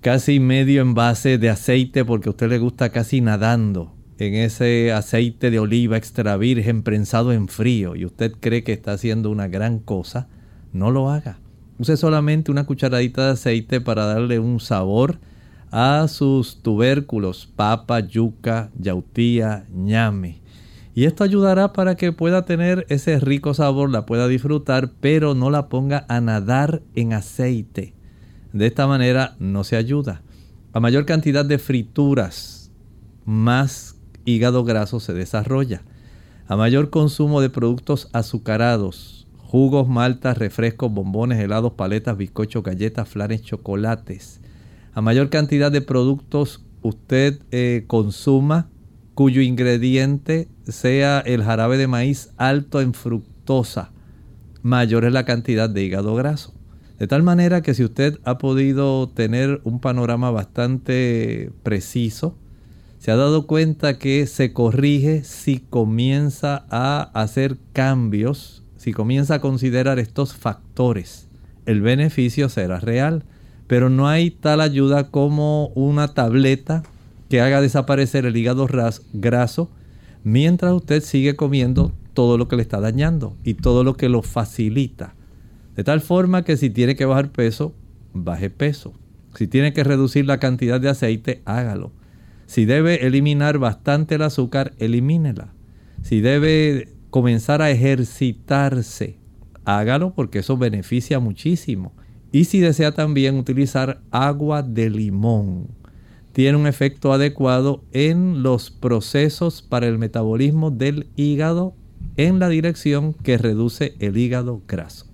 [0.00, 5.50] casi medio envase de aceite porque a usted le gusta casi nadando en ese aceite
[5.50, 9.78] de oliva extra virgen prensado en frío y usted cree que está haciendo una gran
[9.78, 10.28] cosa,
[10.72, 11.38] no lo haga.
[11.78, 15.18] Use solamente una cucharadita de aceite para darle un sabor
[15.70, 20.39] a sus tubérculos, papa, yuca, yautía, ñame.
[20.94, 25.50] Y esto ayudará para que pueda tener ese rico sabor, la pueda disfrutar, pero no
[25.50, 27.94] la ponga a nadar en aceite.
[28.52, 30.22] De esta manera no se ayuda.
[30.72, 32.70] A mayor cantidad de frituras,
[33.24, 35.82] más hígado graso se desarrolla.
[36.48, 43.42] A mayor consumo de productos azucarados, jugos, maltas, refrescos, bombones, helados, paletas, bizcochos, galletas, flanes,
[43.42, 44.40] chocolates.
[44.92, 48.69] A mayor cantidad de productos usted eh, consuma
[49.20, 53.92] cuyo ingrediente sea el jarabe de maíz alto en fructosa,
[54.62, 56.54] mayor es la cantidad de hígado graso.
[56.98, 62.38] De tal manera que si usted ha podido tener un panorama bastante preciso,
[62.96, 69.40] se ha dado cuenta que se corrige si comienza a hacer cambios, si comienza a
[69.42, 71.28] considerar estos factores
[71.66, 73.24] el beneficio será real.
[73.66, 76.84] Pero no hay tal ayuda como una tableta
[77.30, 78.66] que haga desaparecer el hígado
[79.12, 79.70] graso
[80.24, 84.20] mientras usted sigue comiendo todo lo que le está dañando y todo lo que lo
[84.22, 85.14] facilita.
[85.76, 87.72] De tal forma que si tiene que bajar peso,
[88.12, 88.94] baje peso.
[89.36, 91.92] Si tiene que reducir la cantidad de aceite, hágalo.
[92.46, 95.54] Si debe eliminar bastante el azúcar, elimínela.
[96.02, 99.18] Si debe comenzar a ejercitarse,
[99.64, 101.92] hágalo porque eso beneficia muchísimo.
[102.32, 105.68] Y si desea también utilizar agua de limón,
[106.40, 111.74] tiene un efecto adecuado en los procesos para el metabolismo del hígado
[112.16, 115.04] en la dirección que reduce el hígado graso.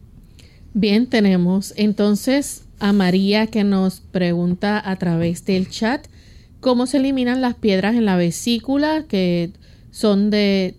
[0.72, 6.06] Bien, tenemos entonces a María que nos pregunta a través del chat
[6.60, 9.50] cómo se eliminan las piedras en la vesícula que
[9.90, 10.76] son de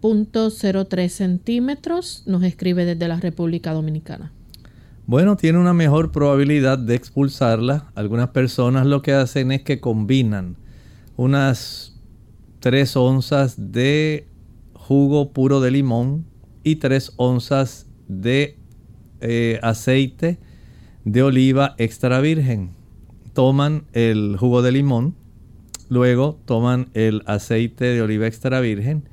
[0.00, 2.22] 0.03 centímetros.
[2.24, 4.32] Nos escribe desde la República Dominicana.
[5.06, 7.92] Bueno, tiene una mejor probabilidad de expulsarla.
[7.94, 10.56] Algunas personas lo que hacen es que combinan
[11.16, 12.00] unas
[12.60, 14.26] 3 onzas de
[14.72, 16.24] jugo puro de limón
[16.62, 18.56] y 3 onzas de
[19.20, 20.38] eh, aceite
[21.04, 22.70] de oliva extra virgen.
[23.34, 25.16] Toman el jugo de limón,
[25.90, 29.06] luego toman el aceite de oliva extra virgen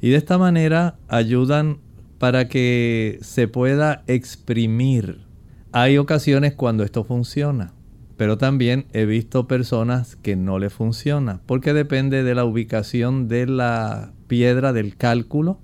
[0.00, 1.80] y de esta manera ayudan
[2.18, 5.33] para que se pueda exprimir
[5.76, 7.72] hay ocasiones cuando esto funciona,
[8.16, 13.48] pero también he visto personas que no le funciona, porque depende de la ubicación de
[13.48, 15.58] la piedra del cálculo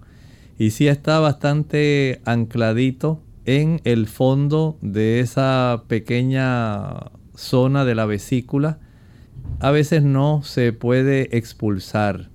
[0.58, 8.80] y si está bastante ancladito en el fondo de esa pequeña zona de la vesícula,
[9.61, 12.30] a veces no se puede expulsar.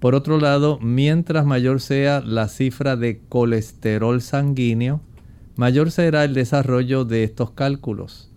[0.00, 5.02] Por otro lado, mientras mayor sea la cifra de colesterol sanguíneo,
[5.58, 8.30] mayor será el desarrollo de estos cálculos.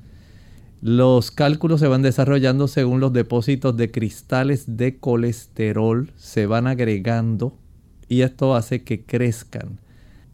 [0.81, 7.55] Los cálculos se van desarrollando según los depósitos de cristales de colesterol se van agregando
[8.09, 9.79] y esto hace que crezcan.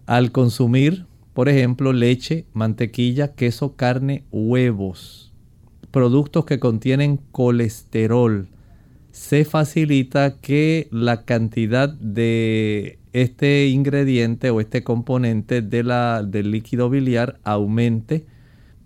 [0.05, 5.33] Al consumir, por ejemplo, leche, mantequilla, queso, carne, huevos,
[5.91, 8.47] productos que contienen colesterol,
[9.11, 16.89] se facilita que la cantidad de este ingrediente o este componente de la, del líquido
[16.89, 18.25] biliar aumente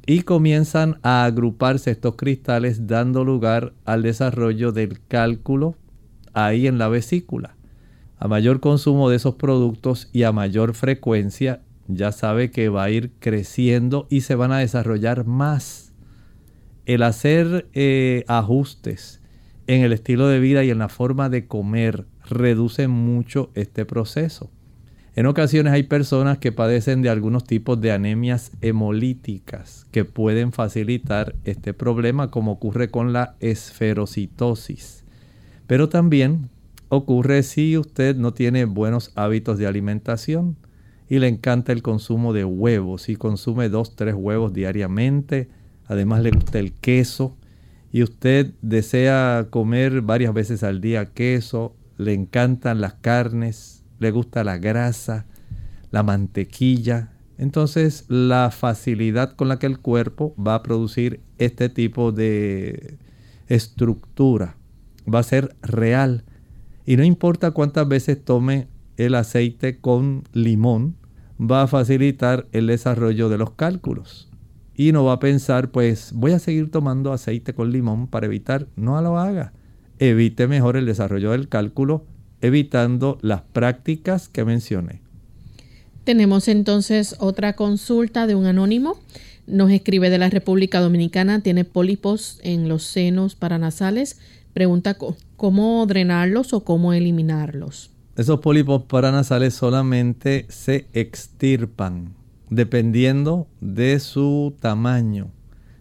[0.05, 5.75] y comienzan a agruparse estos cristales dando lugar al desarrollo del cálculo
[6.33, 7.55] ahí en la vesícula.
[8.17, 12.89] A mayor consumo de esos productos y a mayor frecuencia, ya sabe que va a
[12.89, 15.93] ir creciendo y se van a desarrollar más.
[16.85, 19.21] El hacer eh, ajustes
[19.67, 24.49] en el estilo de vida y en la forma de comer reduce mucho este proceso.
[25.13, 31.35] En ocasiones hay personas que padecen de algunos tipos de anemias hemolíticas que pueden facilitar
[31.43, 35.03] este problema como ocurre con la esferocitosis.
[35.67, 36.49] Pero también
[36.87, 40.55] ocurre si usted no tiene buenos hábitos de alimentación
[41.09, 43.01] y le encanta el consumo de huevos.
[43.01, 45.49] Si consume dos, tres huevos diariamente,
[45.87, 47.35] además le gusta el queso
[47.91, 54.43] y usted desea comer varias veces al día queso, le encantan las carnes, le gusta
[54.43, 55.27] la grasa,
[55.91, 57.11] la mantequilla.
[57.37, 62.97] Entonces la facilidad con la que el cuerpo va a producir este tipo de
[63.47, 64.57] estructura
[65.11, 66.23] va a ser real.
[66.85, 70.95] Y no importa cuántas veces tome el aceite con limón,
[71.39, 74.27] va a facilitar el desarrollo de los cálculos.
[74.73, 78.67] Y no va a pensar, pues voy a seguir tomando aceite con limón para evitar,
[78.75, 79.53] no lo haga
[80.01, 82.03] evite mejor el desarrollo del cálculo
[82.41, 84.99] evitando las prácticas que mencioné.
[86.03, 88.97] Tenemos entonces otra consulta de un anónimo.
[89.45, 94.19] Nos escribe de la República Dominicana, tiene pólipos en los senos paranasales.
[94.53, 94.97] Pregunta
[95.37, 97.91] cómo drenarlos o cómo eliminarlos.
[98.17, 102.15] Esos pólipos paranasales solamente se extirpan
[102.49, 105.29] dependiendo de su tamaño.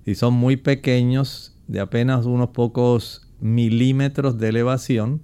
[0.04, 5.20] Si son muy pequeños, de apenas unos pocos milímetros de elevación,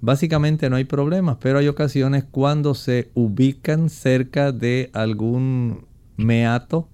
[0.00, 5.86] básicamente no hay problemas, pero hay ocasiones cuando se ubican cerca de algún
[6.16, 6.88] meato,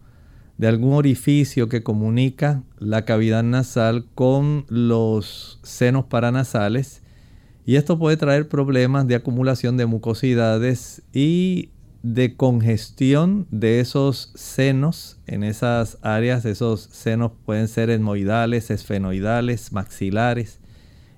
[0.59, 7.03] de algún orificio que comunica la cavidad nasal con los senos paranasales.
[7.65, 11.71] Y esto puede traer problemas de acumulación de mucosidades y
[12.03, 16.45] de congestión de esos senos en esas áreas.
[16.45, 20.61] Esos senos pueden ser etmoidales, esfenoidales, maxilares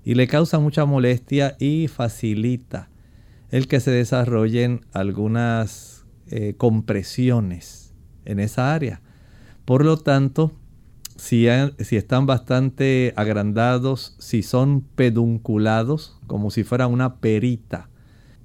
[0.05, 2.89] y le causa mucha molestia y facilita
[3.51, 7.93] el que se desarrollen algunas eh, compresiones
[8.25, 9.01] en esa área.
[9.65, 10.53] Por lo tanto,
[11.17, 11.47] si,
[11.79, 17.89] si, están bastante agrandados, si son pedunculados, como si fuera una perita,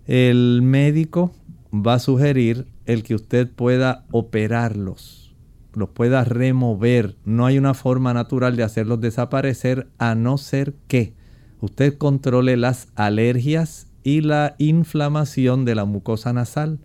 [0.05, 1.31] el médico
[1.73, 5.35] va a sugerir el que usted pueda operarlos,
[5.73, 7.15] los pueda remover.
[7.25, 11.13] No hay una forma natural de hacerlos desaparecer a no ser que
[11.61, 16.79] usted controle las alergias y la inflamación de la mucosa nasal.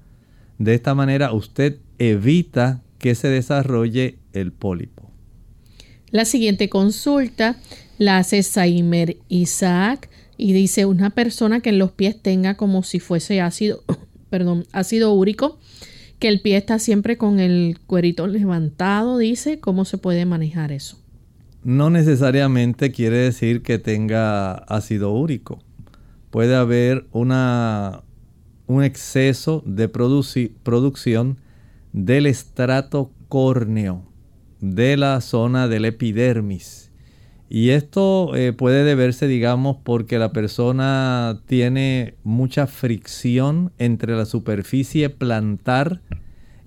[0.59, 5.11] De esta manera usted evita que se desarrolle el pólipo.
[6.11, 7.57] La siguiente consulta
[7.99, 13.01] la hace Saimer Isaac y dice una persona que en los pies tenga como si
[13.01, 13.83] fuese ácido,
[14.33, 15.59] perdón, ácido úrico,
[16.19, 20.99] que el pie está siempre con el cuerito levantado, dice, ¿cómo se puede manejar eso?
[21.65, 25.59] No necesariamente quiere decir que tenga ácido úrico.
[26.31, 28.05] Puede haber una,
[28.67, 31.37] un exceso de producción
[31.93, 34.03] del estrato córneo
[34.61, 36.82] de la zona del epidermis.
[37.55, 45.11] Y esto eh, puede deberse, digamos, porque la persona tiene mucha fricción entre la superficie
[45.11, 46.01] plantar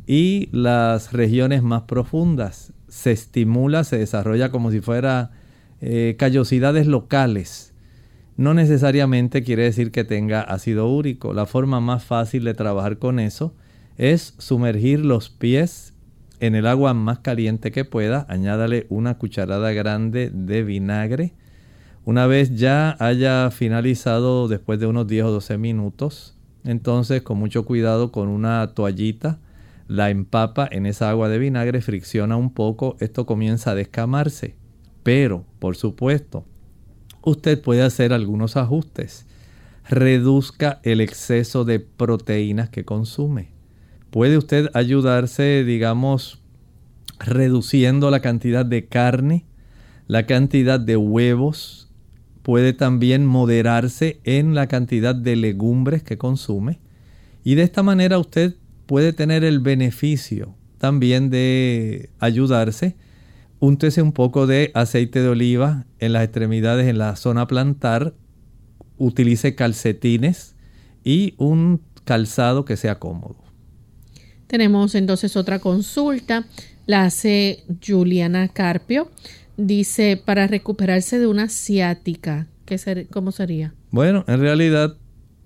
[0.05, 2.71] y las regiones más profundas.
[2.87, 5.31] Se estimula, se desarrolla como si fuera
[5.81, 7.73] eh, callosidades locales.
[8.37, 11.33] No necesariamente quiere decir que tenga ácido úrico.
[11.33, 13.55] La forma más fácil de trabajar con eso
[13.97, 15.94] es sumergir los pies
[16.45, 18.25] en el agua más caliente que pueda.
[18.29, 21.33] Añádale una cucharada grande de vinagre.
[22.03, 27.65] Una vez ya haya finalizado después de unos 10 o 12 minutos, entonces con mucho
[27.65, 29.39] cuidado con una toallita
[29.87, 34.55] la empapa en esa agua de vinagre, fricciona un poco, esto comienza a descamarse.
[35.03, 36.45] Pero, por supuesto,
[37.21, 39.27] usted puede hacer algunos ajustes.
[39.87, 43.54] Reduzca el exceso de proteínas que consume
[44.15, 46.39] puede usted ayudarse, digamos,
[47.19, 49.43] reduciendo la cantidad de carne,
[50.07, 51.91] la cantidad de huevos,
[52.41, 56.79] puede también moderarse en la cantidad de legumbres que consume
[57.43, 58.55] y de esta manera usted
[58.85, 62.95] puede tener el beneficio también de ayudarse.
[63.59, 68.13] Úntese un poco de aceite de oliva en las extremidades, en la zona plantar.
[68.97, 70.55] Utilice calcetines
[71.03, 73.44] y un calzado que sea cómodo.
[74.47, 76.45] Tenemos entonces otra consulta,
[76.85, 79.09] la hace Juliana Carpio.
[79.57, 83.73] Dice, para recuperarse de una ciática, ¿qué ¿cómo sería?
[83.91, 84.97] Bueno, en realidad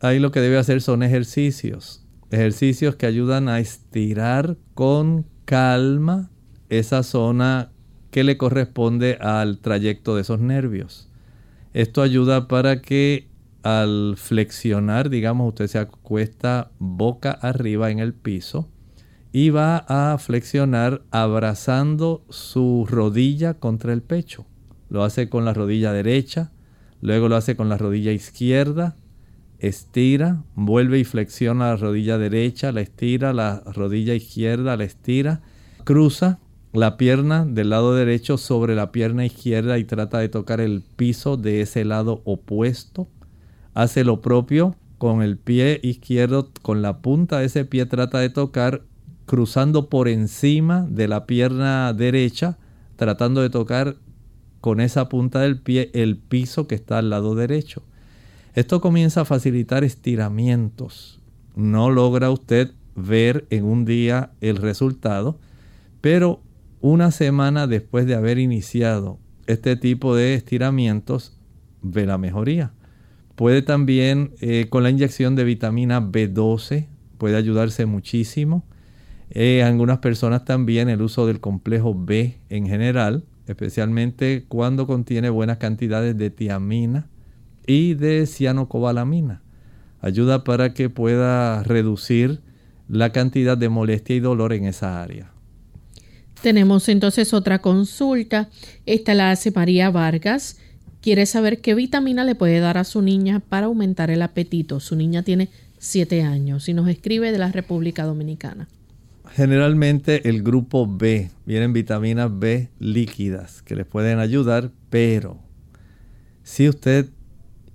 [0.02, 2.04] ahí lo que debe hacer son ejercicios.
[2.32, 6.30] Ejercicios que ayudan a estirar con calma
[6.70, 7.72] esa zona
[8.12, 11.08] que le corresponde al trayecto de esos nervios.
[11.74, 13.28] Esto ayuda para que
[13.62, 18.70] al flexionar, digamos, usted se acuesta boca arriba en el piso
[19.32, 24.46] y va a flexionar abrazando su rodilla contra el pecho.
[24.90, 26.52] Lo hace con la rodilla derecha,
[27.02, 28.96] luego lo hace con la rodilla izquierda,
[29.60, 35.42] estira, vuelve y flexiona la rodilla derecha, la estira, la rodilla izquierda, la estira,
[35.84, 36.40] cruza
[36.72, 41.38] la pierna del lado derecho sobre la pierna izquierda y trata de tocar el piso
[41.38, 43.08] de ese lado opuesto.
[43.74, 48.30] Hace lo propio con el pie izquierdo, con la punta de ese pie trata de
[48.30, 48.84] tocar
[49.30, 52.58] cruzando por encima de la pierna derecha,
[52.96, 53.96] tratando de tocar
[54.60, 57.84] con esa punta del pie el piso que está al lado derecho.
[58.56, 61.20] Esto comienza a facilitar estiramientos.
[61.56, 65.38] No logra usted ver en un día el resultado,
[66.02, 66.42] pero
[66.82, 71.38] una semana después de haber iniciado este tipo de estiramientos,
[71.84, 72.72] ve la mejoría.
[73.36, 76.88] Puede también eh, con la inyección de vitamina B12,
[77.20, 78.66] puede ayudarse muchísimo.
[79.32, 85.58] Eh, algunas personas también el uso del complejo B en general, especialmente cuando contiene buenas
[85.58, 87.08] cantidades de tiamina
[87.68, 89.42] y de cianocobalamina.
[90.02, 92.42] Ayuda para que pueda reducir
[92.88, 95.32] la cantidad de molestia y dolor en esa área.
[96.42, 98.50] Tenemos entonces otra consulta.
[98.86, 100.58] Esta la hace María Vargas.
[101.02, 104.80] Quiere saber qué vitamina le puede dar a su niña para aumentar el apetito.
[104.80, 108.68] Su niña tiene 7 años y nos escribe de la República Dominicana.
[109.34, 115.38] Generalmente el grupo B, vienen vitaminas B líquidas que les pueden ayudar, pero
[116.44, 117.10] si usted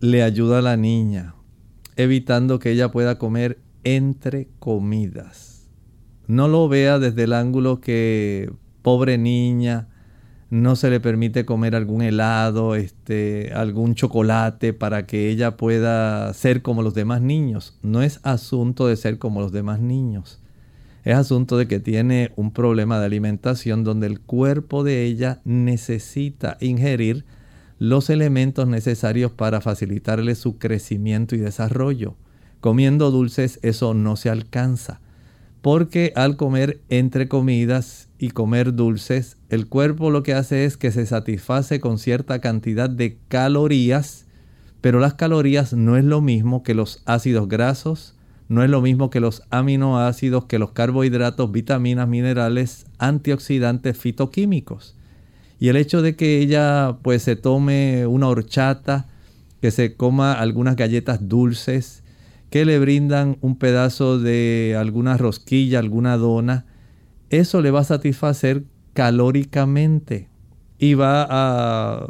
[0.01, 1.35] le ayuda a la niña
[1.97, 5.71] evitando que ella pueda comer entre comidas,
[6.27, 8.53] no lo vea desde el ángulo que
[8.83, 9.89] pobre niña,
[10.51, 16.63] no se le permite comer algún helado, este, algún chocolate para que ella pueda ser
[16.63, 17.79] como los demás niños.
[17.83, 20.44] No es asunto de ser como los demás niños
[21.05, 26.57] Es asunto de que tiene un problema de alimentación donde el cuerpo de ella necesita
[26.61, 27.27] ingerir
[27.79, 32.17] los elementos necesarios para facilitarle su crecimiento y desarrollo.
[32.61, 35.03] Comiendo dulces eso no se alcanza,
[35.61, 40.91] porque al comer entre comidas y comer dulces, el cuerpo lo que hace es que
[40.91, 44.25] se satisface con cierta cantidad de calorías,
[44.81, 48.15] pero las calorías no es lo mismo que los ácidos grasos,
[48.55, 54.97] no es lo mismo que los aminoácidos, que los carbohidratos, vitaminas, minerales, antioxidantes, fitoquímicos.
[55.59, 59.09] Y el hecho de que ella pues se tome una horchata,
[59.61, 62.03] que se coma algunas galletas dulces,
[62.51, 66.67] que le brindan un pedazo de alguna rosquilla, alguna dona,
[67.31, 70.29] eso le va a satisfacer calóricamente
[70.79, 72.07] y va a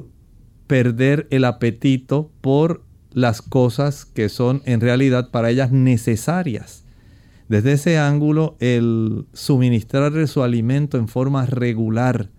[0.66, 2.83] perder el apetito por
[3.14, 6.84] las cosas que son en realidad para ellas necesarias.
[7.48, 12.30] Desde ese ángulo, el suministrarle su alimento en forma regular,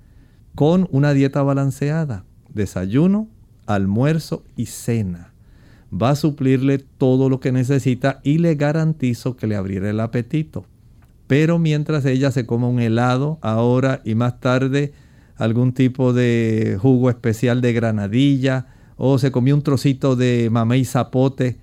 [0.54, 3.28] con una dieta balanceada, desayuno,
[3.66, 5.34] almuerzo y cena,
[5.92, 10.66] va a suplirle todo lo que necesita y le garantizo que le abrirá el apetito.
[11.28, 14.94] Pero mientras ella se coma un helado ahora y más tarde
[15.38, 18.68] algún tipo de jugo especial de granadilla,
[18.98, 21.58] o se comió un trocito de mamey zapote,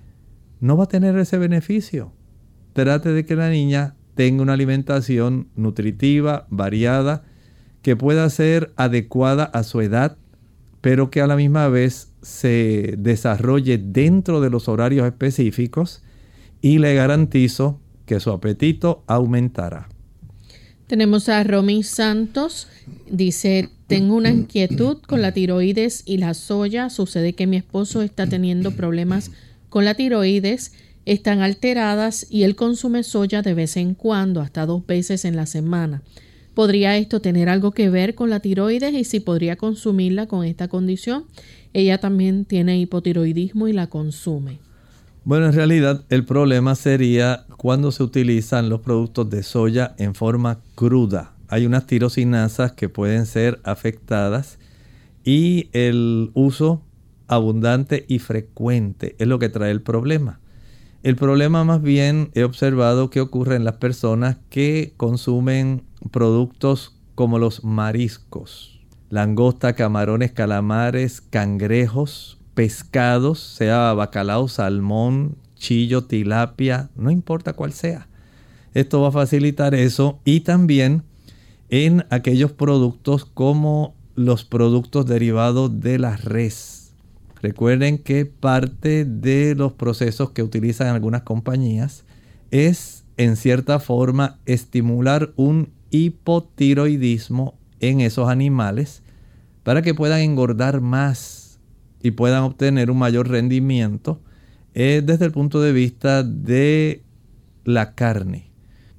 [0.59, 2.13] no va a tener ese beneficio.
[2.73, 7.23] Trate de que la niña tenga una alimentación nutritiva, variada,
[7.81, 10.17] que pueda ser adecuada a su edad,
[10.81, 16.03] pero que a la misma vez se desarrolle dentro de los horarios específicos
[16.61, 19.89] y le garantizo que su apetito aumentará.
[20.87, 22.67] Tenemos a Romy Santos,
[23.09, 26.89] dice, tengo una inquietud con la tiroides y la soya.
[26.89, 29.29] Sucede que mi esposo está teniendo problemas
[29.69, 30.73] con la tiroides,
[31.05, 35.45] están alteradas y él consume soya de vez en cuando, hasta dos veces en la
[35.45, 36.01] semana.
[36.55, 40.67] ¿Podría esto tener algo que ver con la tiroides y si podría consumirla con esta
[40.67, 41.25] condición?
[41.73, 44.57] Ella también tiene hipotiroidismo y la consume.
[45.23, 50.61] Bueno, en realidad el problema sería cuando se utilizan los productos de soya en forma
[50.73, 54.57] cruda hay unas tirosinasas que pueden ser afectadas
[55.23, 56.81] y el uso
[57.27, 60.39] abundante y frecuente es lo que trae el problema.
[61.03, 67.37] El problema más bien he observado que ocurre en las personas que consumen productos como
[67.37, 68.81] los mariscos,
[69.11, 78.07] langosta, camarones, calamares, cangrejos, pescados, sea bacalao, salmón, chillo, tilapia, no importa cuál sea.
[78.73, 81.03] Esto va a facilitar eso y también
[81.69, 86.93] en aquellos productos como los productos derivados de la res.
[87.41, 92.05] Recuerden que parte de los procesos que utilizan algunas compañías
[92.51, 99.03] es en cierta forma estimular un hipotiroidismo en esos animales
[99.63, 101.59] para que puedan engordar más
[102.01, 104.19] y puedan obtener un mayor rendimiento
[104.73, 107.03] eh, desde el punto de vista de
[107.63, 108.51] la carne.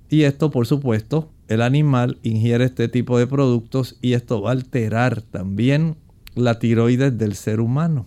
[0.08, 4.52] Y esto, por supuesto, el animal ingiere este tipo de productos y esto va a
[4.52, 5.96] alterar también
[6.34, 8.06] la tiroides del ser humano.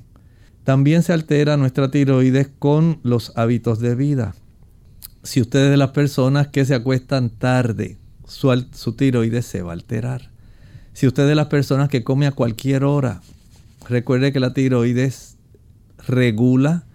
[0.64, 4.36] También se altera nuestra tiroides con los hábitos de vida.
[5.24, 9.74] Si usted es de las personas que se acuestan tarde, su, tiroides se va a
[9.74, 10.32] alterar.
[10.94, 13.22] Si usted es de las personas que come a cualquier hora,
[13.88, 15.38] recuerde que la tiroides
[16.06, 16.86] regula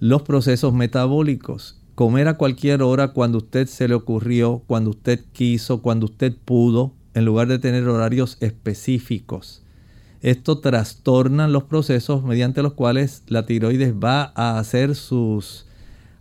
[0.00, 5.82] los procesos metabólicos comer a cualquier hora cuando usted se le ocurrió, cuando usted quiso,
[5.82, 9.64] cuando usted pudo, en lugar de tener horarios específicos.
[10.20, 15.66] Esto trastorna los procesos mediante los cuales la tiroides va a hacer sus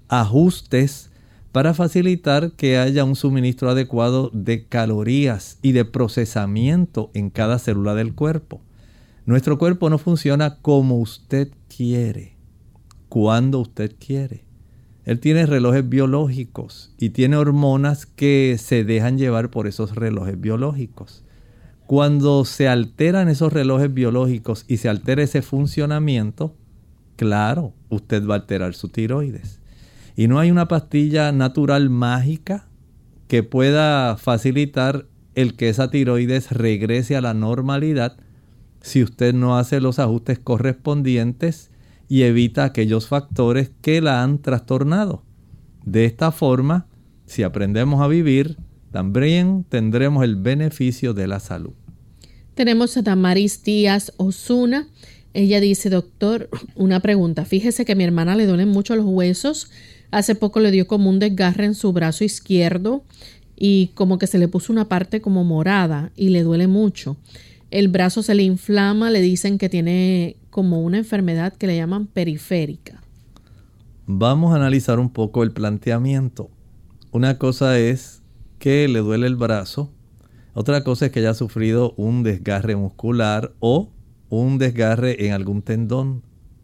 [0.07, 1.11] ajustes
[1.51, 7.93] para facilitar que haya un suministro adecuado de calorías y de procesamiento en cada célula
[7.93, 8.61] del cuerpo.
[9.28, 12.36] Nuestro cuerpo no funciona como usted quiere,
[13.09, 14.47] cuando usted quiere.
[15.08, 21.24] Él tiene relojes biológicos y tiene hormonas que se dejan llevar por esos relojes biológicos.
[21.86, 26.58] Cuando se alteran esos relojes biológicos y se altera ese funcionamiento,
[27.16, 29.62] claro, usted va a alterar su tiroides.
[30.18, 32.68] Y no hay una pastilla natural mágica
[33.30, 35.05] que pueda facilitar
[35.36, 38.18] el que esa tiroides regrese a la normalidad
[38.82, 41.72] si usted no hace los ajustes correspondientes
[42.10, 45.24] y evita aquellos factores que la han trastornado.
[45.86, 46.88] De esta forma,
[47.26, 48.58] si aprendemos a vivir,
[48.91, 51.74] también tendremos el beneficio de la salud.
[52.55, 54.88] Tenemos a Damaris Díaz Osuna.
[55.34, 57.45] Ella dice, doctor, una pregunta.
[57.45, 59.70] Fíjese que a mi hermana le duelen mucho los huesos.
[60.10, 63.03] Hace poco le dio como un desgarre en su brazo izquierdo
[63.55, 67.18] y como que se le puso una parte como morada y le duele mucho.
[67.70, 72.08] El brazo se le inflama, le dicen que tiene como una enfermedad que le llaman
[72.08, 73.03] periférica.
[74.08, 76.49] Vamos a analizar un poco el planteamiento.
[77.12, 78.24] Una cosa es
[78.58, 79.91] que le duele el brazo,
[80.55, 83.91] otra cosa es que haya sufrido un desgarre muscular o
[84.30, 86.24] un desgarre en algún tendón.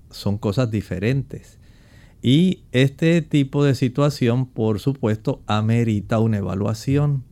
[0.09, 1.59] Son cosas diferentes.
[2.23, 7.25] Y este tipo de situación, por supuesto, amerita una evaluación.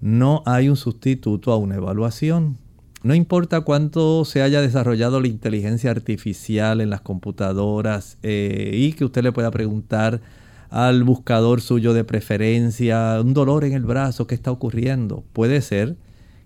[0.00, 2.58] No hay un sustituto a una evaluación.
[3.06, 9.04] No importa cuánto se haya desarrollado la inteligencia artificial en las computadoras eh, y que
[9.04, 10.20] usted le pueda preguntar
[10.70, 15.22] al buscador suyo de preferencia, un dolor en el brazo, ¿qué está ocurriendo?
[15.32, 15.96] Puede ser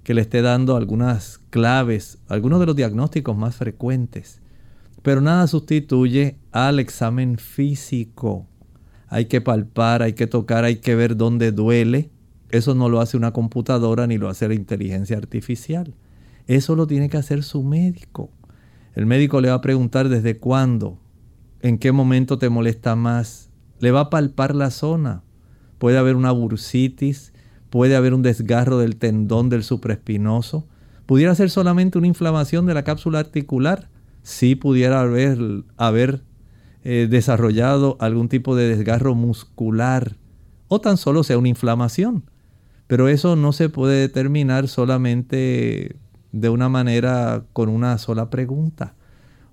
[0.04, 4.42] que le esté dando algunas claves, algunos de los diagnósticos más frecuentes.
[5.00, 8.46] Pero nada sustituye al examen físico.
[9.08, 12.10] Hay que palpar, hay que tocar, hay que ver dónde duele.
[12.50, 15.94] Eso no lo hace una computadora ni lo hace la inteligencia artificial.
[16.50, 18.28] Eso lo tiene que hacer su médico.
[18.96, 20.98] El médico le va a preguntar desde cuándo,
[21.60, 23.50] en qué momento te molesta más.
[23.78, 25.22] Le va a palpar la zona.
[25.78, 27.32] Puede haber una bursitis,
[27.70, 30.66] puede haber un desgarro del tendón del supraespinoso.
[31.06, 33.88] Pudiera ser solamente una inflamación de la cápsula articular
[34.24, 35.38] si pudiera haber,
[35.76, 36.24] haber
[36.82, 40.16] eh, desarrollado algún tipo de desgarro muscular
[40.66, 42.24] o tan solo sea una inflamación.
[42.88, 45.94] Pero eso no se puede determinar solamente
[46.32, 48.94] de una manera con una sola pregunta.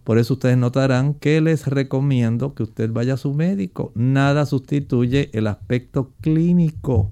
[0.04, 3.92] Por eso ustedes notarán que les recomiendo que usted vaya a su médico.
[3.94, 7.12] Nada sustituye el aspecto clínico,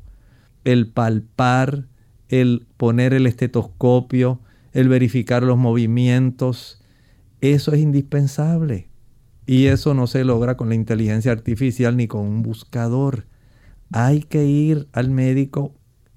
[0.64, 1.88] el palpar,
[2.30, 4.40] el poner el estetoscopio,
[4.72, 6.82] el verificar los movimientos,
[7.42, 8.90] eso es indispensable.
[9.46, 13.26] Y eso no se logra con la inteligencia artificial ni con un buscador.
[13.92, 15.76] Hay que ir al médico,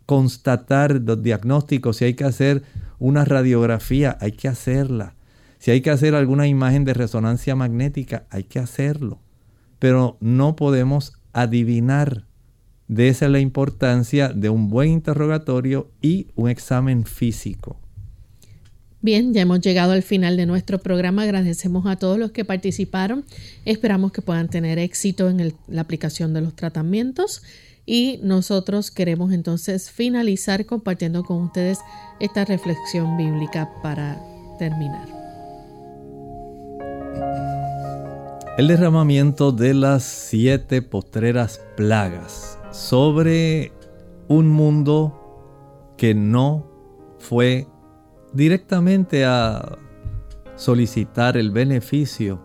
[0.09, 1.99] constatar los diagnósticos.
[1.99, 2.63] Si hay que hacer
[2.99, 5.15] una radiografía, hay que hacerla.
[5.59, 9.21] Si hay que hacer alguna imagen de resonancia magnética, hay que hacerlo.
[9.79, 12.25] Pero no podemos adivinar.
[12.87, 17.79] De esa es la importancia de un buen interrogatorio y un examen físico.
[19.03, 21.25] Bien, ya hemos llegado al final de nuestro programa.
[21.25, 23.27] Agradecemos a todos los que participaron.
[23.67, 27.43] Esperamos que puedan tener éxito en la aplicación de los tratamientos.
[27.91, 31.79] Y nosotros queremos entonces finalizar compartiendo con ustedes
[32.21, 34.23] esta reflexión bíblica para
[34.59, 35.09] terminar.
[38.59, 43.73] El derramamiento de las siete postreras plagas sobre
[44.29, 46.71] un mundo que no
[47.19, 47.67] fue
[48.35, 49.79] directamente a
[50.57, 52.39] solicitar el beneficio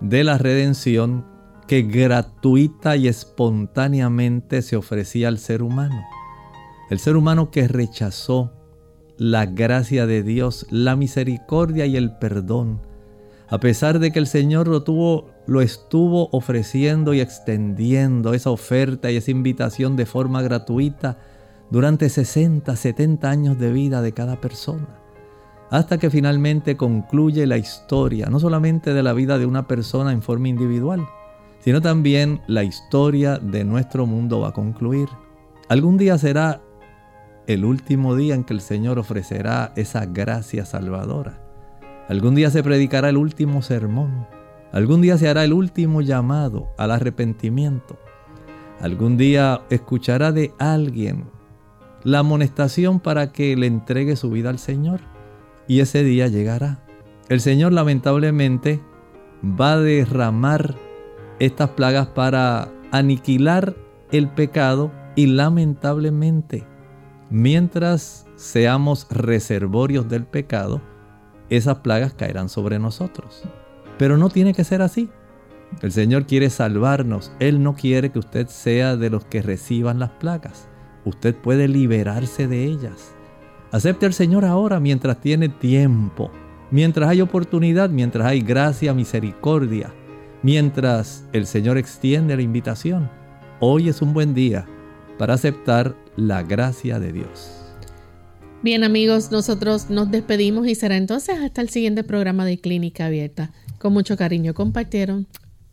[0.00, 1.29] de la redención
[1.70, 6.04] que gratuita y espontáneamente se ofrecía al ser humano.
[6.90, 8.50] El ser humano que rechazó
[9.16, 12.80] la gracia de Dios, la misericordia y el perdón,
[13.48, 19.12] a pesar de que el Señor lo, tuvo, lo estuvo ofreciendo y extendiendo esa oferta
[19.12, 21.18] y esa invitación de forma gratuita
[21.70, 24.88] durante 60, 70 años de vida de cada persona
[25.70, 30.20] hasta que finalmente concluye la historia, no solamente de la vida de una persona en
[30.20, 31.06] forma individual,
[31.60, 35.08] sino también la historia de nuestro mundo va a concluir.
[35.68, 36.60] Algún día será
[37.46, 41.40] el último día en que el Señor ofrecerá esa gracia salvadora.
[42.08, 44.26] Algún día se predicará el último sermón.
[44.72, 47.98] Algún día se hará el último llamado al arrepentimiento.
[48.80, 51.24] Algún día escuchará de alguien
[52.02, 55.00] la amonestación para que le entregue su vida al Señor
[55.68, 56.82] y ese día llegará.
[57.28, 58.80] El Señor lamentablemente
[59.44, 60.74] va a derramar
[61.40, 63.74] estas plagas para aniquilar
[64.12, 66.64] el pecado y lamentablemente
[67.30, 70.82] mientras seamos reservorios del pecado,
[71.48, 73.42] esas plagas caerán sobre nosotros.
[73.98, 75.08] Pero no tiene que ser así.
[75.82, 77.32] El Señor quiere salvarnos.
[77.38, 80.68] Él no quiere que usted sea de los que reciban las plagas.
[81.04, 83.14] Usted puede liberarse de ellas.
[83.72, 86.30] Acepte al Señor ahora mientras tiene tiempo,
[86.70, 89.94] mientras hay oportunidad, mientras hay gracia, misericordia,
[90.42, 93.10] mientras el Señor extiende la invitación.
[93.60, 94.66] Hoy es un buen día
[95.18, 97.52] para aceptar la gracia de Dios.
[98.62, 103.52] Bien amigos, nosotros nos despedimos y será entonces hasta el siguiente programa de Clínica Abierta.
[103.78, 105.26] Con mucho cariño compartieron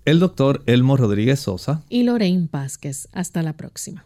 [0.05, 3.09] el doctor Elmo Rodríguez Sosa y Lorraine Vázquez.
[3.11, 4.05] Hasta la próxima.